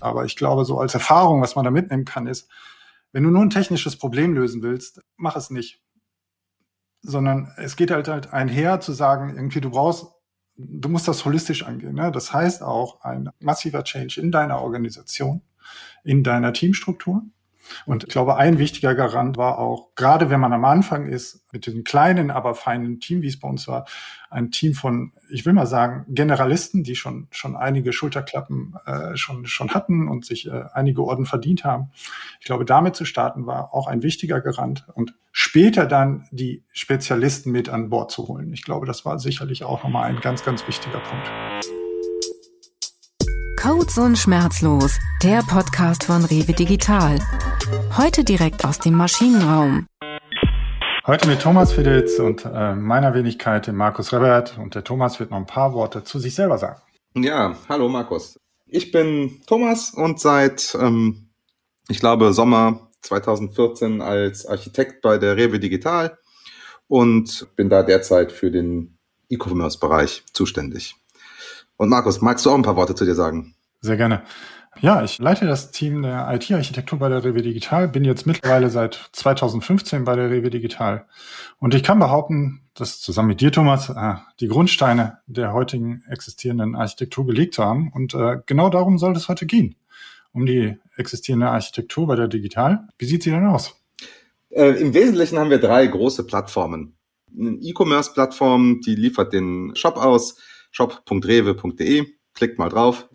Aber 0.00 0.24
ich 0.24 0.36
glaube, 0.36 0.64
so 0.64 0.78
als 0.78 0.94
Erfahrung, 0.94 1.42
was 1.42 1.56
man 1.56 1.64
da 1.64 1.70
mitnehmen 1.70 2.04
kann, 2.04 2.26
ist, 2.26 2.50
wenn 3.12 3.22
du 3.22 3.30
nur 3.30 3.42
ein 3.42 3.50
technisches 3.50 3.96
Problem 3.96 4.34
lösen 4.34 4.62
willst, 4.62 5.00
mach 5.16 5.36
es 5.36 5.50
nicht. 5.50 5.82
Sondern 7.02 7.52
es 7.56 7.76
geht 7.76 7.90
halt 7.90 8.08
halt 8.08 8.32
einher 8.32 8.80
zu 8.80 8.92
sagen, 8.92 9.36
irgendwie 9.36 9.60
du 9.60 9.70
brauchst, 9.70 10.06
du 10.56 10.88
musst 10.88 11.08
das 11.08 11.24
holistisch 11.24 11.64
angehen. 11.64 11.94
Ne? 11.94 12.10
Das 12.10 12.32
heißt 12.32 12.62
auch 12.62 13.02
ein 13.02 13.30
massiver 13.38 13.84
Change 13.84 14.20
in 14.20 14.32
deiner 14.32 14.60
Organisation, 14.60 15.42
in 16.04 16.24
deiner 16.24 16.52
Teamstruktur 16.52 17.22
und 17.84 18.04
ich 18.04 18.10
glaube, 18.10 18.36
ein 18.36 18.58
wichtiger 18.58 18.94
Garant 18.94 19.36
war 19.36 19.58
auch, 19.58 19.94
gerade 19.94 20.30
wenn 20.30 20.40
man 20.40 20.52
am 20.52 20.64
Anfang 20.64 21.06
ist, 21.06 21.44
mit 21.52 21.66
diesem 21.66 21.84
kleinen, 21.84 22.30
aber 22.30 22.54
feinen 22.54 23.00
Team, 23.00 23.22
wie 23.22 23.28
es 23.28 23.38
bei 23.38 23.48
uns 23.48 23.68
war, 23.68 23.86
ein 24.36 24.50
Team 24.50 24.74
von, 24.74 25.12
ich 25.30 25.46
will 25.46 25.54
mal 25.54 25.66
sagen, 25.66 26.04
Generalisten, 26.08 26.84
die 26.84 26.94
schon, 26.94 27.26
schon 27.30 27.56
einige 27.56 27.94
Schulterklappen 27.94 28.76
äh, 28.84 29.16
schon, 29.16 29.46
schon 29.46 29.70
hatten 29.70 30.08
und 30.08 30.26
sich 30.26 30.46
äh, 30.46 30.64
einige 30.74 31.02
Orden 31.02 31.24
verdient 31.24 31.64
haben. 31.64 31.90
Ich 32.40 32.46
glaube, 32.46 32.66
damit 32.66 32.94
zu 32.94 33.06
starten 33.06 33.46
war 33.46 33.72
auch 33.72 33.86
ein 33.86 34.02
wichtiger 34.02 34.42
Garant 34.42 34.86
und 34.94 35.14
später 35.32 35.86
dann 35.86 36.28
die 36.32 36.62
Spezialisten 36.72 37.50
mit 37.50 37.70
an 37.70 37.88
Bord 37.88 38.10
zu 38.10 38.28
holen. 38.28 38.52
Ich 38.52 38.62
glaube, 38.62 38.84
das 38.84 39.06
war 39.06 39.18
sicherlich 39.18 39.64
auch 39.64 39.82
nochmal 39.82 40.04
ein 40.04 40.20
ganz, 40.20 40.44
ganz 40.44 40.68
wichtiger 40.68 41.00
Punkt. 41.00 41.30
Codes 43.58 43.96
und 43.96 44.18
Schmerzlos, 44.18 44.98
der 45.22 45.42
Podcast 45.48 46.04
von 46.04 46.24
Rewe 46.26 46.52
Digital. 46.52 47.18
Heute 47.96 48.22
direkt 48.22 48.66
aus 48.66 48.78
dem 48.78 48.94
Maschinenraum. 48.94 49.86
Heute 51.06 51.28
mit 51.28 51.40
Thomas 51.40 51.72
Fiedels 51.72 52.18
und 52.18 52.44
äh, 52.44 52.74
meiner 52.74 53.14
Wenigkeit, 53.14 53.68
dem 53.68 53.76
Markus 53.76 54.12
Rebert. 54.12 54.58
Und 54.58 54.74
der 54.74 54.82
Thomas 54.82 55.20
wird 55.20 55.30
noch 55.30 55.36
ein 55.36 55.46
paar 55.46 55.72
Worte 55.72 56.02
zu 56.02 56.18
sich 56.18 56.34
selber 56.34 56.58
sagen. 56.58 56.82
Ja, 57.14 57.56
hallo 57.68 57.88
Markus. 57.88 58.40
Ich 58.66 58.90
bin 58.90 59.40
Thomas 59.46 59.90
und 59.90 60.18
seit, 60.18 60.76
ähm, 60.80 61.28
ich 61.88 62.00
glaube, 62.00 62.32
Sommer 62.32 62.90
2014 63.02 64.02
als 64.02 64.46
Architekt 64.46 65.00
bei 65.00 65.16
der 65.16 65.36
Rewe 65.36 65.60
Digital 65.60 66.18
und 66.88 67.46
bin 67.54 67.70
da 67.70 67.84
derzeit 67.84 68.32
für 68.32 68.50
den 68.50 68.98
E-Commerce-Bereich 69.28 70.24
zuständig. 70.32 70.96
Und 71.76 71.88
Markus, 71.88 72.20
magst 72.20 72.44
du 72.44 72.50
auch 72.50 72.56
ein 72.56 72.62
paar 72.62 72.74
Worte 72.74 72.96
zu 72.96 73.04
dir 73.04 73.14
sagen? 73.14 73.54
Sehr 73.86 73.96
gerne. 73.96 74.22
Ja, 74.80 75.04
ich 75.04 75.18
leite 75.18 75.46
das 75.46 75.70
Team 75.70 76.02
der 76.02 76.28
IT-Architektur 76.34 76.98
bei 76.98 77.08
der 77.08 77.22
Rewe 77.22 77.40
Digital, 77.40 77.86
bin 77.86 78.04
jetzt 78.04 78.26
mittlerweile 78.26 78.68
seit 78.68 79.10
2015 79.12 80.04
bei 80.04 80.16
der 80.16 80.28
Rewe 80.28 80.50
Digital. 80.50 81.06
Und 81.60 81.72
ich 81.72 81.84
kann 81.84 82.00
behaupten, 82.00 82.62
dass 82.74 83.00
zusammen 83.00 83.28
mit 83.28 83.40
dir, 83.40 83.52
Thomas, 83.52 83.88
äh, 83.88 84.14
die 84.40 84.48
Grundsteine 84.48 85.18
der 85.28 85.52
heutigen 85.52 86.02
existierenden 86.10 86.74
Architektur 86.74 87.26
gelegt 87.26 87.58
haben. 87.58 87.92
Und 87.94 88.12
äh, 88.14 88.38
genau 88.44 88.68
darum 88.68 88.98
soll 88.98 89.16
es 89.16 89.28
heute 89.28 89.46
gehen. 89.46 89.76
Um 90.32 90.46
die 90.46 90.76
existierende 90.96 91.48
Architektur 91.48 92.08
bei 92.08 92.16
der 92.16 92.26
Digital. 92.26 92.88
Wie 92.98 93.06
sieht 93.06 93.22
sie 93.22 93.30
denn 93.30 93.46
aus? 93.46 93.80
Äh, 94.50 94.80
Im 94.80 94.94
Wesentlichen 94.94 95.38
haben 95.38 95.50
wir 95.50 95.60
drei 95.60 95.86
große 95.86 96.26
Plattformen. 96.26 96.96
Eine 97.38 97.56
E-Commerce-Plattform, 97.62 98.80
die 98.84 98.96
liefert 98.96 99.32
den 99.32 99.76
Shop 99.76 99.96
aus, 99.96 100.38
shop.rewe.de. 100.72 102.04
Klickt 102.34 102.58
mal 102.58 102.68
drauf, 102.68 103.08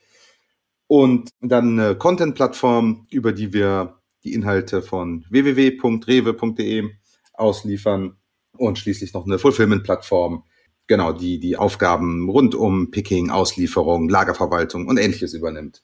und 0.91 1.29
dann 1.39 1.79
eine 1.79 1.95
Content-Plattform, 1.95 3.07
über 3.09 3.31
die 3.31 3.53
wir 3.53 4.01
die 4.25 4.33
Inhalte 4.33 4.81
von 4.81 5.23
www.rewe.de 5.29 6.89
ausliefern 7.31 8.17
und 8.57 8.77
schließlich 8.77 9.13
noch 9.13 9.25
eine 9.25 9.39
Fulfillment-Plattform, 9.39 10.43
genau, 10.87 11.13
die 11.13 11.39
die 11.39 11.55
Aufgaben 11.55 12.29
rund 12.29 12.55
um 12.55 12.91
Picking, 12.91 13.29
Auslieferung, 13.29 14.09
Lagerverwaltung 14.09 14.89
und 14.89 14.97
ähnliches 14.97 15.33
übernimmt. 15.33 15.81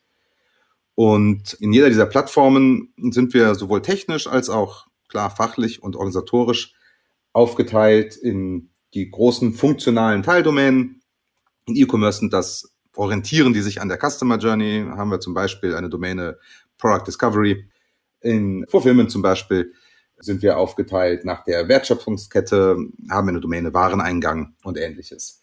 Und 0.94 1.54
in 1.54 1.72
jeder 1.72 1.88
dieser 1.88 2.08
Plattformen 2.08 2.94
sind 2.98 3.34
wir 3.34 3.56
sowohl 3.56 3.82
technisch 3.82 4.28
als 4.28 4.50
auch 4.50 4.88
klar 5.08 5.30
fachlich 5.30 5.82
und 5.82 5.96
organisatorisch 5.96 6.74
aufgeteilt 7.32 8.18
in 8.18 8.72
die 8.94 9.10
großen 9.10 9.54
funktionalen 9.54 10.22
Teildomänen. 10.22 11.02
In 11.66 11.78
E-Commerce 11.78 12.20
sind 12.20 12.34
das 12.34 12.74
orientieren 12.98 13.54
die 13.54 13.62
sich 13.62 13.82
an 13.82 13.90
der 13.90 13.98
Customer 13.98 14.38
Journey. 14.38 14.86
Haben 14.90 15.12
wir 15.12 15.20
zum 15.20 15.34
Beispiel 15.34 15.76
eine 15.76 15.90
Domäne 15.90 16.38
Product 16.78 17.06
Discovery. 17.08 17.68
In 18.22 18.66
Fulfillment 18.70 19.12
zum 19.12 19.22
Beispiel 19.22 19.74
sind 20.20 20.42
wir 20.42 20.58
aufgeteilt 20.58 21.26
nach 21.26 21.44
der 21.44 21.68
Wertschöpfungskette, 21.68 22.78
haben 23.10 23.30
eine 23.30 23.40
Domäne 23.40 23.74
Wareneingang 23.74 24.56
und 24.64 24.78
ähnliches. 24.78 25.42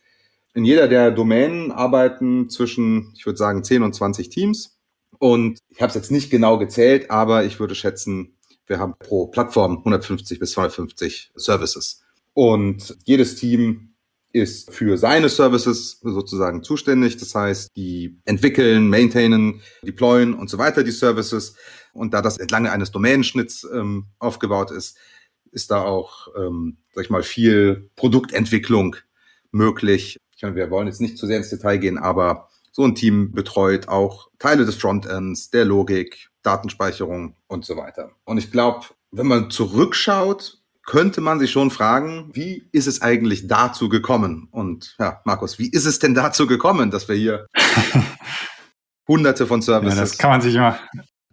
In 0.54 0.64
jeder 0.64 0.88
der 0.88 1.10
Domänen 1.10 1.72
arbeiten 1.72 2.48
zwischen, 2.48 3.12
ich 3.16 3.26
würde 3.26 3.36
sagen, 3.36 3.64
10 3.64 3.82
und 3.82 3.94
20 3.94 4.28
Teams. 4.28 4.78
Und 5.18 5.58
ich 5.68 5.80
habe 5.80 5.88
es 5.88 5.94
jetzt 5.94 6.10
nicht 6.10 6.30
genau 6.30 6.58
gezählt, 6.58 7.10
aber 7.10 7.44
ich 7.44 7.58
würde 7.60 7.74
schätzen, 7.74 8.36
wir 8.66 8.78
haben 8.78 8.94
pro 8.98 9.26
Plattform 9.26 9.78
150 9.78 10.38
bis 10.38 10.52
250 10.52 11.32
Services. 11.34 12.02
Und 12.32 12.96
jedes 13.04 13.36
Team 13.36 13.93
ist 14.34 14.72
für 14.72 14.98
seine 14.98 15.28
Services 15.28 16.00
sozusagen 16.02 16.64
zuständig. 16.64 17.16
Das 17.16 17.34
heißt, 17.34 17.70
die 17.76 18.18
entwickeln, 18.24 18.88
maintainen, 18.88 19.62
deployen 19.82 20.34
und 20.34 20.50
so 20.50 20.58
weiter 20.58 20.82
die 20.82 20.90
Services. 20.90 21.54
Und 21.92 22.12
da 22.12 22.20
das 22.20 22.38
entlang 22.38 22.66
eines 22.66 22.90
Domänenschnitts 22.90 23.66
ähm, 23.72 24.06
aufgebaut 24.18 24.72
ist, 24.72 24.98
ist 25.52 25.70
da 25.70 25.82
auch, 25.82 26.28
ähm, 26.36 26.78
sag 26.92 27.04
ich 27.04 27.10
mal, 27.10 27.22
viel 27.22 27.90
Produktentwicklung 27.94 28.96
möglich. 29.52 30.18
Ich 30.36 30.42
meine, 30.42 30.56
wir 30.56 30.68
wollen 30.68 30.88
jetzt 30.88 31.00
nicht 31.00 31.16
zu 31.16 31.26
sehr 31.28 31.36
ins 31.36 31.50
Detail 31.50 31.78
gehen, 31.78 31.96
aber 31.96 32.48
so 32.72 32.82
ein 32.82 32.96
Team 32.96 33.30
betreut 33.30 33.86
auch 33.86 34.30
Teile 34.40 34.66
des 34.66 34.74
Frontends, 34.74 35.50
der 35.50 35.64
Logik, 35.64 36.30
Datenspeicherung 36.42 37.36
und 37.46 37.64
so 37.64 37.76
weiter. 37.76 38.10
Und 38.24 38.38
ich 38.38 38.50
glaube, 38.50 38.86
wenn 39.12 39.28
man 39.28 39.50
zurückschaut, 39.50 40.63
könnte 40.86 41.20
man 41.20 41.38
sich 41.38 41.50
schon 41.50 41.70
fragen, 41.70 42.30
wie 42.34 42.68
ist 42.72 42.86
es 42.86 43.02
eigentlich 43.02 43.46
dazu 43.46 43.88
gekommen? 43.88 44.48
Und 44.50 44.96
ja, 44.98 45.20
Markus, 45.24 45.58
wie 45.58 45.70
ist 45.70 45.86
es 45.86 45.98
denn 45.98 46.14
dazu 46.14 46.46
gekommen, 46.46 46.90
dass 46.90 47.08
wir 47.08 47.16
hier 47.16 47.46
hunderte 49.08 49.46
von 49.46 49.62
Services 49.62 49.96
ja, 49.96 50.00
das 50.02 50.18
kann 50.18 50.30
man 50.30 50.40
sich 50.40 50.54
immer 50.54 50.78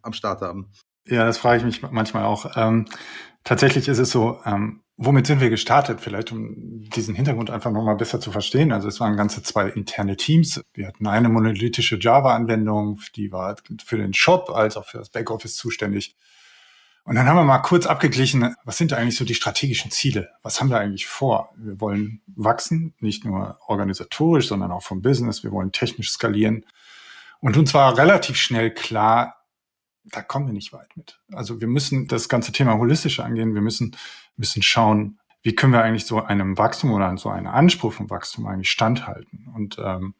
am 0.01 0.13
Start 0.13 0.41
haben? 0.41 0.71
Ja, 1.05 1.25
das 1.25 1.37
frage 1.37 1.57
ich 1.57 1.63
mich 1.65 1.81
manchmal 1.91 2.23
auch. 2.23 2.55
Ähm, 2.55 2.85
tatsächlich 3.43 3.87
ist 3.87 3.97
es 3.97 4.11
so, 4.11 4.39
ähm, 4.45 4.81
womit 4.97 5.27
sind 5.27 5.41
wir 5.41 5.49
gestartet? 5.49 5.99
Vielleicht, 5.99 6.31
um 6.31 6.89
diesen 6.89 7.15
Hintergrund 7.15 7.49
einfach 7.49 7.71
nochmal 7.71 7.95
besser 7.95 8.19
zu 8.19 8.31
verstehen. 8.31 8.71
Also 8.71 8.87
es 8.87 8.99
waren 8.99 9.17
ganze 9.17 9.41
zwei 9.43 9.67
interne 9.67 10.15
Teams. 10.15 10.61
Wir 10.73 10.87
hatten 10.87 11.07
eine 11.07 11.27
monolithische 11.27 11.99
Java-Anwendung, 11.99 13.01
die 13.15 13.31
war 13.31 13.55
für 13.83 13.97
den 13.97 14.13
Shop 14.13 14.49
als 14.51 14.77
auch 14.77 14.85
für 14.85 14.99
das 14.99 15.09
Backoffice 15.09 15.55
zuständig. 15.55 16.15
Und 17.03 17.15
dann 17.15 17.27
haben 17.27 17.35
wir 17.35 17.43
mal 17.43 17.59
kurz 17.59 17.87
abgeglichen, 17.87 18.55
was 18.63 18.77
sind 18.77 18.93
eigentlich 18.93 19.17
so 19.17 19.25
die 19.25 19.33
strategischen 19.33 19.89
Ziele? 19.89 20.29
Was 20.43 20.61
haben 20.61 20.69
wir 20.69 20.79
eigentlich 20.79 21.07
vor? 21.07 21.49
Wir 21.57 21.81
wollen 21.81 22.21
wachsen, 22.27 22.93
nicht 22.99 23.25
nur 23.25 23.57
organisatorisch, 23.67 24.47
sondern 24.47 24.71
auch 24.71 24.83
vom 24.83 25.01
Business. 25.01 25.43
Wir 25.43 25.51
wollen 25.51 25.71
technisch 25.71 26.11
skalieren. 26.11 26.65
Und 27.39 27.57
uns 27.57 27.73
war 27.73 27.97
relativ 27.97 28.37
schnell 28.37 28.71
klar, 28.71 29.41
da 30.03 30.21
kommen 30.21 30.47
wir 30.47 30.53
nicht 30.53 30.73
weit 30.73 30.95
mit. 30.95 31.19
Also 31.31 31.59
wir 31.59 31.67
müssen 31.67 32.07
das 32.07 32.29
ganze 32.29 32.51
Thema 32.51 32.77
holistisch 32.77 33.19
angehen. 33.19 33.55
Wir 33.55 33.61
müssen, 33.61 33.95
müssen 34.35 34.61
schauen, 34.61 35.19
wie 35.41 35.55
können 35.55 35.73
wir 35.73 35.83
eigentlich 35.83 36.05
so 36.05 36.21
einem 36.21 36.57
Wachstum 36.57 36.91
oder 36.91 37.17
so 37.17 37.29
einem 37.29 37.47
Anspruch 37.47 37.93
vom 37.93 38.09
Wachstum 38.09 38.45
eigentlich 38.45 38.69
standhalten. 38.69 39.47
Und 39.55 39.77
ähm, 39.83 40.13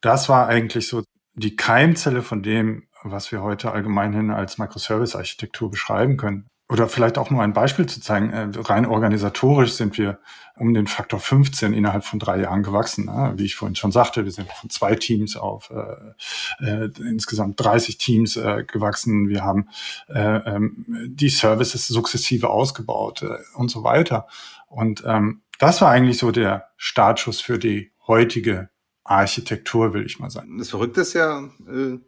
das 0.00 0.28
war 0.28 0.46
eigentlich 0.46 0.86
so 0.86 1.02
die 1.34 1.56
Keimzelle 1.56 2.22
von 2.22 2.42
dem, 2.42 2.85
was 3.02 3.32
wir 3.32 3.42
heute 3.42 3.72
allgemeinhin 3.72 4.30
als 4.30 4.58
Microservice-Architektur 4.58 5.70
beschreiben 5.70 6.16
können. 6.16 6.48
Oder 6.68 6.88
vielleicht 6.88 7.16
auch 7.16 7.30
nur 7.30 7.42
ein 7.42 7.52
Beispiel 7.52 7.86
zu 7.86 8.00
zeigen. 8.00 8.30
Äh, 8.30 8.48
rein 8.56 8.86
organisatorisch 8.86 9.74
sind 9.74 9.98
wir 9.98 10.18
um 10.56 10.74
den 10.74 10.88
Faktor 10.88 11.20
15 11.20 11.72
innerhalb 11.72 12.04
von 12.04 12.18
drei 12.18 12.40
Jahren 12.40 12.62
gewachsen. 12.62 13.08
Wie 13.36 13.44
ich 13.44 13.54
vorhin 13.54 13.76
schon 13.76 13.92
sagte, 13.92 14.24
wir 14.24 14.32
sind 14.32 14.50
von 14.50 14.70
zwei 14.70 14.96
Teams 14.96 15.36
auf 15.36 15.70
äh, 15.70 16.64
äh, 16.64 16.90
insgesamt 16.98 17.62
30 17.62 17.98
Teams 17.98 18.36
äh, 18.36 18.64
gewachsen. 18.64 19.28
Wir 19.28 19.44
haben 19.44 19.68
äh, 20.08 20.38
ähm, 20.38 20.84
die 21.08 21.28
Services 21.28 21.86
sukzessive 21.86 22.48
ausgebaut 22.48 23.22
äh, 23.22 23.36
und 23.54 23.70
so 23.70 23.84
weiter. 23.84 24.26
Und 24.66 25.04
ähm, 25.06 25.42
das 25.58 25.80
war 25.80 25.90
eigentlich 25.90 26.18
so 26.18 26.32
der 26.32 26.68
Startschuss 26.76 27.40
für 27.40 27.58
die 27.58 27.92
heutige 28.06 28.70
Architektur, 29.04 29.94
will 29.94 30.04
ich 30.04 30.18
mal 30.18 30.30
sagen. 30.30 30.58
Das 30.58 30.70
Verrückte 30.70 31.02
ist 31.02 31.14
ja, 31.14 31.44
äh, 31.68 31.98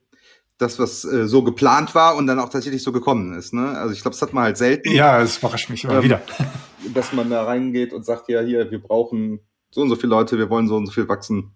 das, 0.58 0.78
was 0.78 1.04
äh, 1.04 1.26
so 1.26 1.42
geplant 1.42 1.94
war 1.94 2.16
und 2.16 2.26
dann 2.26 2.40
auch 2.40 2.48
tatsächlich 2.48 2.82
so 2.82 2.92
gekommen 2.92 3.32
ist. 3.34 3.54
Ne? 3.54 3.70
Also 3.78 3.94
ich 3.94 4.02
glaube, 4.02 4.14
das 4.14 4.22
hat 4.22 4.32
man 4.32 4.44
halt 4.44 4.56
selten. 4.56 4.90
Ja, 4.90 5.22
es 5.22 5.38
überrascht 5.38 5.70
mich 5.70 5.84
immer 5.84 5.94
ähm, 5.94 6.02
wieder. 6.02 6.20
Dass 6.94 7.12
man 7.12 7.30
da 7.30 7.44
reingeht 7.44 7.92
und 7.92 8.04
sagt, 8.04 8.28
ja, 8.28 8.40
hier, 8.40 8.70
wir 8.70 8.82
brauchen 8.82 9.40
so 9.70 9.82
und 9.82 9.88
so 9.88 9.96
viele 9.96 10.10
Leute, 10.10 10.38
wir 10.38 10.50
wollen 10.50 10.68
so 10.68 10.76
und 10.76 10.86
so 10.86 10.92
viel 10.92 11.08
wachsen. 11.08 11.52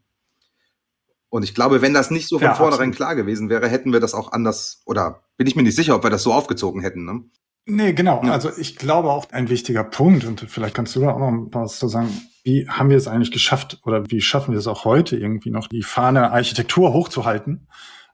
Und 1.28 1.44
ich 1.44 1.54
glaube, 1.54 1.80
wenn 1.80 1.94
das 1.94 2.10
nicht 2.10 2.28
so 2.28 2.38
von 2.38 2.48
ja, 2.48 2.54
vornherein 2.54 2.90
absolut. 2.90 2.96
klar 2.96 3.16
gewesen 3.16 3.48
wäre, 3.48 3.68
hätten 3.68 3.92
wir 3.92 4.00
das 4.00 4.14
auch 4.14 4.32
anders, 4.32 4.82
oder 4.84 5.22
bin 5.36 5.46
ich 5.46 5.56
mir 5.56 5.62
nicht 5.62 5.76
sicher, 5.76 5.96
ob 5.96 6.02
wir 6.02 6.10
das 6.10 6.22
so 6.22 6.32
aufgezogen 6.32 6.82
hätten. 6.82 7.04
Ne? 7.06 7.24
Nee, 7.64 7.92
genau. 7.94 8.22
Ja. 8.22 8.32
Also 8.32 8.50
ich 8.56 8.76
glaube 8.76 9.10
auch 9.10 9.30
ein 9.30 9.48
wichtiger 9.48 9.82
Punkt, 9.82 10.24
und 10.24 10.40
vielleicht 10.40 10.74
kannst 10.74 10.94
du 10.94 11.00
da 11.00 11.12
auch 11.12 11.18
noch 11.18 11.48
was 11.52 11.78
zu 11.78 11.88
sagen, 11.88 12.10
wie 12.44 12.68
haben 12.68 12.90
wir 12.90 12.96
es 12.96 13.08
eigentlich 13.08 13.30
geschafft 13.30 13.80
oder 13.84 14.10
wie 14.10 14.20
schaffen 14.20 14.52
wir 14.52 14.58
es 14.58 14.66
auch 14.66 14.84
heute 14.84 15.16
irgendwie 15.16 15.50
noch, 15.50 15.68
die 15.68 15.82
Fahne 15.82 16.32
Architektur 16.32 16.92
hochzuhalten? 16.92 17.66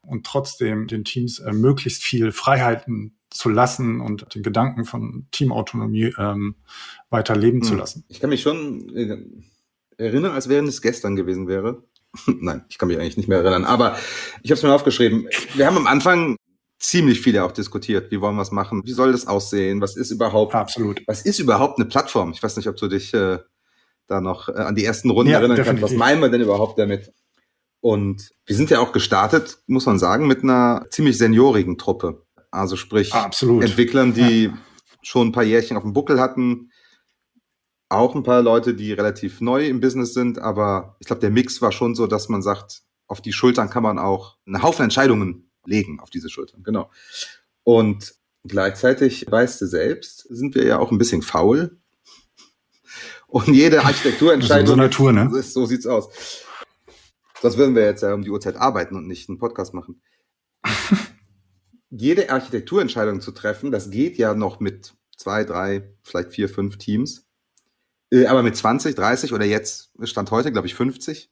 Und 0.08 0.26
trotzdem 0.26 0.86
den 0.86 1.04
Teams 1.04 1.38
äh, 1.38 1.52
möglichst 1.52 2.02
viel 2.02 2.32
Freiheiten 2.32 3.16
zu 3.30 3.48
lassen 3.48 4.00
und 4.00 4.34
den 4.34 4.42
Gedanken 4.42 4.84
von 4.84 5.26
Teamautonomie 5.30 6.14
ähm, 6.18 6.56
weiter 7.10 7.36
leben 7.36 7.60
hm. 7.60 7.66
zu 7.66 7.74
lassen. 7.74 8.04
Ich 8.08 8.20
kann 8.20 8.30
mich 8.30 8.42
schon 8.42 8.88
äh, 8.96 9.18
erinnern, 10.02 10.32
als 10.32 10.48
wäre 10.48 10.64
es 10.64 10.82
gestern 10.82 11.16
gewesen 11.16 11.46
wäre. 11.48 11.82
Nein, 12.26 12.64
ich 12.68 12.78
kann 12.78 12.88
mich 12.88 12.98
eigentlich 12.98 13.16
nicht 13.16 13.28
mehr 13.28 13.38
erinnern, 13.38 13.64
aber 13.64 13.96
ich 14.42 14.50
habe 14.50 14.58
es 14.58 14.62
mir 14.62 14.72
aufgeschrieben. 14.72 15.28
Wir 15.54 15.66
haben 15.66 15.76
am 15.76 15.86
Anfang 15.86 16.36
ziemlich 16.78 17.20
viele 17.20 17.44
auch 17.44 17.52
diskutiert. 17.52 18.10
Wie 18.10 18.20
wollen 18.20 18.36
wir 18.36 18.42
es 18.42 18.52
machen? 18.52 18.82
Wie 18.84 18.92
soll 18.92 19.12
das 19.12 19.26
aussehen? 19.26 19.80
Was 19.80 19.96
ist 19.96 20.10
überhaupt? 20.10 20.54
Absolut. 20.54 21.02
Was 21.06 21.22
ist 21.22 21.38
überhaupt 21.38 21.78
eine 21.78 21.88
Plattform? 21.88 22.32
Ich 22.32 22.42
weiß 22.42 22.56
nicht, 22.56 22.68
ob 22.68 22.76
du 22.76 22.88
dich 22.88 23.12
äh, 23.14 23.38
da 24.06 24.20
noch 24.20 24.48
äh, 24.48 24.52
an 24.52 24.74
die 24.74 24.84
ersten 24.84 25.10
Runden 25.10 25.32
ja, 25.32 25.38
erinnern 25.38 25.62
kannst. 25.62 25.82
Was 25.82 25.92
meinen 25.92 26.20
wir 26.20 26.28
denn 26.28 26.40
überhaupt 26.40 26.78
damit? 26.78 27.12
Und 27.80 28.30
wir 28.46 28.56
sind 28.56 28.70
ja 28.70 28.80
auch 28.80 28.92
gestartet, 28.92 29.58
muss 29.66 29.86
man 29.86 29.98
sagen, 29.98 30.26
mit 30.26 30.42
einer 30.42 30.86
ziemlich 30.90 31.16
seniorigen 31.18 31.78
Truppe. 31.78 32.26
Also 32.50 32.76
sprich 32.76 33.12
Absolut. 33.14 33.62
Entwicklern, 33.62 34.14
die 34.14 34.44
ja. 34.44 34.58
schon 35.02 35.28
ein 35.28 35.32
paar 35.32 35.44
Jährchen 35.44 35.76
auf 35.76 35.82
dem 35.82 35.92
Buckel 35.92 36.20
hatten. 36.20 36.70
Auch 37.88 38.14
ein 38.14 38.22
paar 38.22 38.42
Leute, 38.42 38.74
die 38.74 38.92
relativ 38.92 39.40
neu 39.40 39.66
im 39.66 39.80
Business 39.80 40.12
sind, 40.12 40.38
aber 40.38 40.96
ich 40.98 41.06
glaube, 41.06 41.20
der 41.20 41.30
Mix 41.30 41.62
war 41.62 41.72
schon 41.72 41.94
so, 41.94 42.06
dass 42.06 42.28
man 42.28 42.42
sagt, 42.42 42.82
auf 43.06 43.22
die 43.22 43.32
Schultern 43.32 43.70
kann 43.70 43.82
man 43.82 43.98
auch 43.98 44.36
einen 44.46 44.62
Haufen 44.62 44.84
Entscheidungen 44.84 45.50
legen, 45.64 45.98
auf 46.00 46.10
diese 46.10 46.28
Schultern, 46.28 46.62
genau. 46.62 46.90
Und 47.64 48.14
gleichzeitig, 48.44 49.26
weißt 49.30 49.60
du 49.62 49.66
selbst, 49.66 50.26
sind 50.28 50.54
wir 50.54 50.64
ja 50.64 50.78
auch 50.78 50.90
ein 50.90 50.98
bisschen 50.98 51.22
faul. 51.22 51.78
Und 53.26 53.48
jede 53.48 53.80
Architekturentscheidung. 53.84 54.66
so 54.66 54.76
Natur, 54.76 55.12
ne? 55.12 55.30
Ist, 55.38 55.54
so 55.54 55.64
sieht's 55.64 55.86
aus. 55.86 56.08
Sonst 57.40 57.56
würden 57.56 57.74
wir 57.74 57.84
jetzt 57.84 58.02
ja 58.02 58.14
um 58.14 58.22
die 58.22 58.30
Uhrzeit 58.30 58.56
arbeiten 58.56 58.96
und 58.96 59.06
nicht 59.06 59.28
einen 59.28 59.38
Podcast 59.38 59.74
machen. 59.74 60.02
jede 61.90 62.30
Architekturentscheidung 62.30 63.20
zu 63.20 63.32
treffen, 63.32 63.70
das 63.70 63.90
geht 63.90 64.18
ja 64.18 64.34
noch 64.34 64.60
mit 64.60 64.94
zwei, 65.16 65.44
drei, 65.44 65.94
vielleicht 66.02 66.30
vier, 66.30 66.48
fünf 66.48 66.78
Teams. 66.78 67.26
Äh, 68.10 68.26
aber 68.26 68.42
mit 68.42 68.56
20, 68.56 68.94
30 68.94 69.32
oder 69.32 69.44
jetzt 69.44 69.92
stand 70.02 70.30
heute, 70.30 70.52
glaube 70.52 70.66
ich, 70.66 70.74
50, 70.74 71.30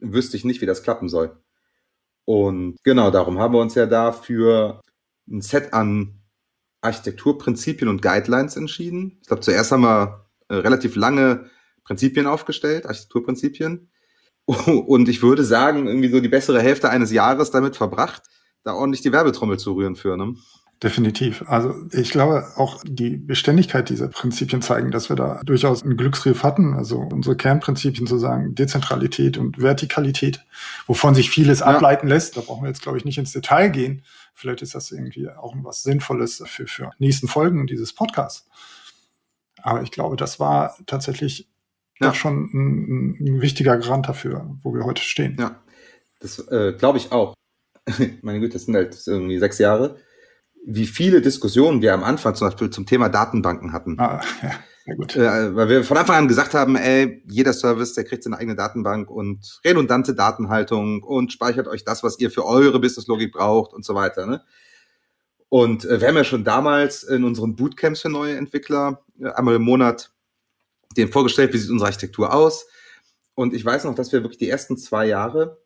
wüsste 0.00 0.36
ich 0.36 0.44
nicht, 0.44 0.60
wie 0.60 0.66
das 0.66 0.82
klappen 0.82 1.08
soll. 1.08 1.36
Und 2.24 2.76
genau 2.84 3.10
darum 3.10 3.38
haben 3.38 3.54
wir 3.54 3.60
uns 3.60 3.74
ja 3.74 3.86
dafür 3.86 4.82
ein 5.28 5.40
Set 5.40 5.72
an 5.72 6.20
Architekturprinzipien 6.80 7.88
und 7.88 8.02
Guidelines 8.02 8.56
entschieden. 8.56 9.18
Ich 9.22 9.28
glaube, 9.28 9.42
zuerst 9.42 9.72
haben 9.72 9.82
wir 9.82 10.26
äh, 10.48 10.54
relativ 10.54 10.94
lange 10.94 11.50
Prinzipien 11.84 12.26
aufgestellt, 12.26 12.86
Architekturprinzipien. 12.86 13.90
Und 14.86 15.08
ich 15.08 15.22
würde 15.22 15.44
sagen, 15.44 15.86
irgendwie 15.86 16.08
so 16.08 16.20
die 16.20 16.28
bessere 16.28 16.62
Hälfte 16.62 16.88
eines 16.88 17.12
Jahres 17.12 17.50
damit 17.50 17.76
verbracht, 17.76 18.22
da 18.64 18.72
ordentlich 18.72 19.02
die 19.02 19.12
Werbetrommel 19.12 19.58
zu 19.58 19.74
rühren 19.74 19.94
für. 19.94 20.16
Ne? 20.16 20.36
Definitiv. 20.82 21.44
Also 21.46 21.74
ich 21.92 22.10
glaube, 22.10 22.46
auch 22.56 22.82
die 22.86 23.18
Beständigkeit 23.18 23.90
dieser 23.90 24.08
Prinzipien 24.08 24.62
zeigen, 24.62 24.90
dass 24.90 25.10
wir 25.10 25.16
da 25.16 25.42
durchaus 25.44 25.82
einen 25.82 25.98
Glücksgriff 25.98 26.44
hatten. 26.44 26.72
Also 26.72 26.98
unsere 26.98 27.36
Kernprinzipien 27.36 28.06
zu 28.06 28.16
sagen, 28.16 28.54
Dezentralität 28.54 29.36
und 29.36 29.60
Vertikalität, 29.60 30.40
wovon 30.86 31.14
sich 31.14 31.28
vieles 31.30 31.60
ja. 31.60 31.66
ableiten 31.66 32.08
lässt. 32.08 32.38
Da 32.38 32.40
brauchen 32.40 32.62
wir 32.62 32.68
jetzt, 32.68 32.82
glaube 32.82 32.96
ich, 32.96 33.04
nicht 33.04 33.18
ins 33.18 33.32
Detail 33.32 33.68
gehen. 33.68 34.02
Vielleicht 34.32 34.62
ist 34.62 34.74
das 34.74 34.90
irgendwie 34.92 35.28
auch 35.28 35.54
was 35.62 35.82
Sinnvolles 35.82 36.42
für, 36.46 36.66
für 36.66 36.90
nächsten 36.98 37.28
Folgen 37.28 37.66
dieses 37.66 37.92
Podcasts. 37.92 38.46
Aber 39.60 39.82
ich 39.82 39.90
glaube, 39.90 40.16
das 40.16 40.40
war 40.40 40.76
tatsächlich 40.86 41.48
ja. 42.00 42.08
doch 42.08 42.14
schon 42.14 42.50
ein, 42.52 43.16
ein, 43.20 43.40
wichtiger 43.40 43.76
Garant 43.76 44.08
dafür, 44.08 44.56
wo 44.62 44.74
wir 44.74 44.84
heute 44.84 45.02
stehen. 45.02 45.36
Ja, 45.38 45.62
das 46.20 46.38
äh, 46.48 46.74
glaube 46.78 46.98
ich 46.98 47.12
auch. 47.12 47.34
Meine 48.22 48.40
Güte, 48.40 48.54
das 48.54 48.64
sind 48.64 48.74
halt 48.74 49.00
irgendwie 49.06 49.38
sechs 49.38 49.58
Jahre 49.58 49.98
wie 50.70 50.86
viele 50.86 51.22
Diskussionen 51.22 51.80
wir 51.80 51.94
am 51.94 52.04
Anfang 52.04 52.34
zum 52.34 52.48
Beispiel 52.48 52.70
zum 52.70 52.84
Thema 52.84 53.08
Datenbanken 53.08 53.72
hatten. 53.72 53.98
Ah, 53.98 54.20
ja. 54.42 54.50
Sehr 54.84 54.96
gut. 54.96 55.16
Äh, 55.16 55.54
weil 55.54 55.68
wir 55.68 55.84
von 55.84 55.96
Anfang 55.96 56.16
an 56.16 56.28
gesagt 56.28 56.54
haben, 56.54 56.76
ey, 56.76 57.22
jeder 57.26 57.52
Service, 57.52 57.94
der 57.94 58.04
kriegt 58.04 58.22
seine 58.22 58.38
eigene 58.38 58.56
Datenbank 58.56 59.10
und 59.10 59.60
redundante 59.64 60.14
Datenhaltung 60.14 61.02
und 61.02 61.32
speichert 61.32 61.68
euch 61.68 61.84
das, 61.84 62.02
was 62.02 62.18
ihr 62.20 62.30
für 62.30 62.46
eure 62.46 62.80
Businesslogik 62.80 63.32
braucht 63.32 63.72
und 63.72 63.84
so 63.84 63.94
weiter. 63.94 64.26
Ne? 64.26 64.42
Und 65.48 65.84
äh, 65.84 66.00
wir 66.00 66.08
haben 66.08 66.16
ja 66.16 66.24
schon 66.24 66.44
damals 66.44 67.02
in 67.02 67.24
unseren 67.24 67.56
Bootcamps 67.56 68.00
für 68.00 68.08
neue 68.08 68.36
Entwickler 68.36 69.02
äh, 69.20 69.28
einmal 69.30 69.56
im 69.56 69.62
Monat 69.62 70.10
denen 70.96 71.12
vorgestellt, 71.12 71.52
wie 71.52 71.58
sieht 71.58 71.70
unsere 71.70 71.88
Architektur 71.88 72.32
aus. 72.32 72.66
Und 73.34 73.54
ich 73.54 73.64
weiß 73.64 73.84
noch, 73.84 73.94
dass 73.94 74.12
wir 74.12 74.22
wirklich 74.22 74.38
die 74.38 74.48
ersten 74.48 74.76
zwei 74.76 75.06
Jahre 75.06 75.62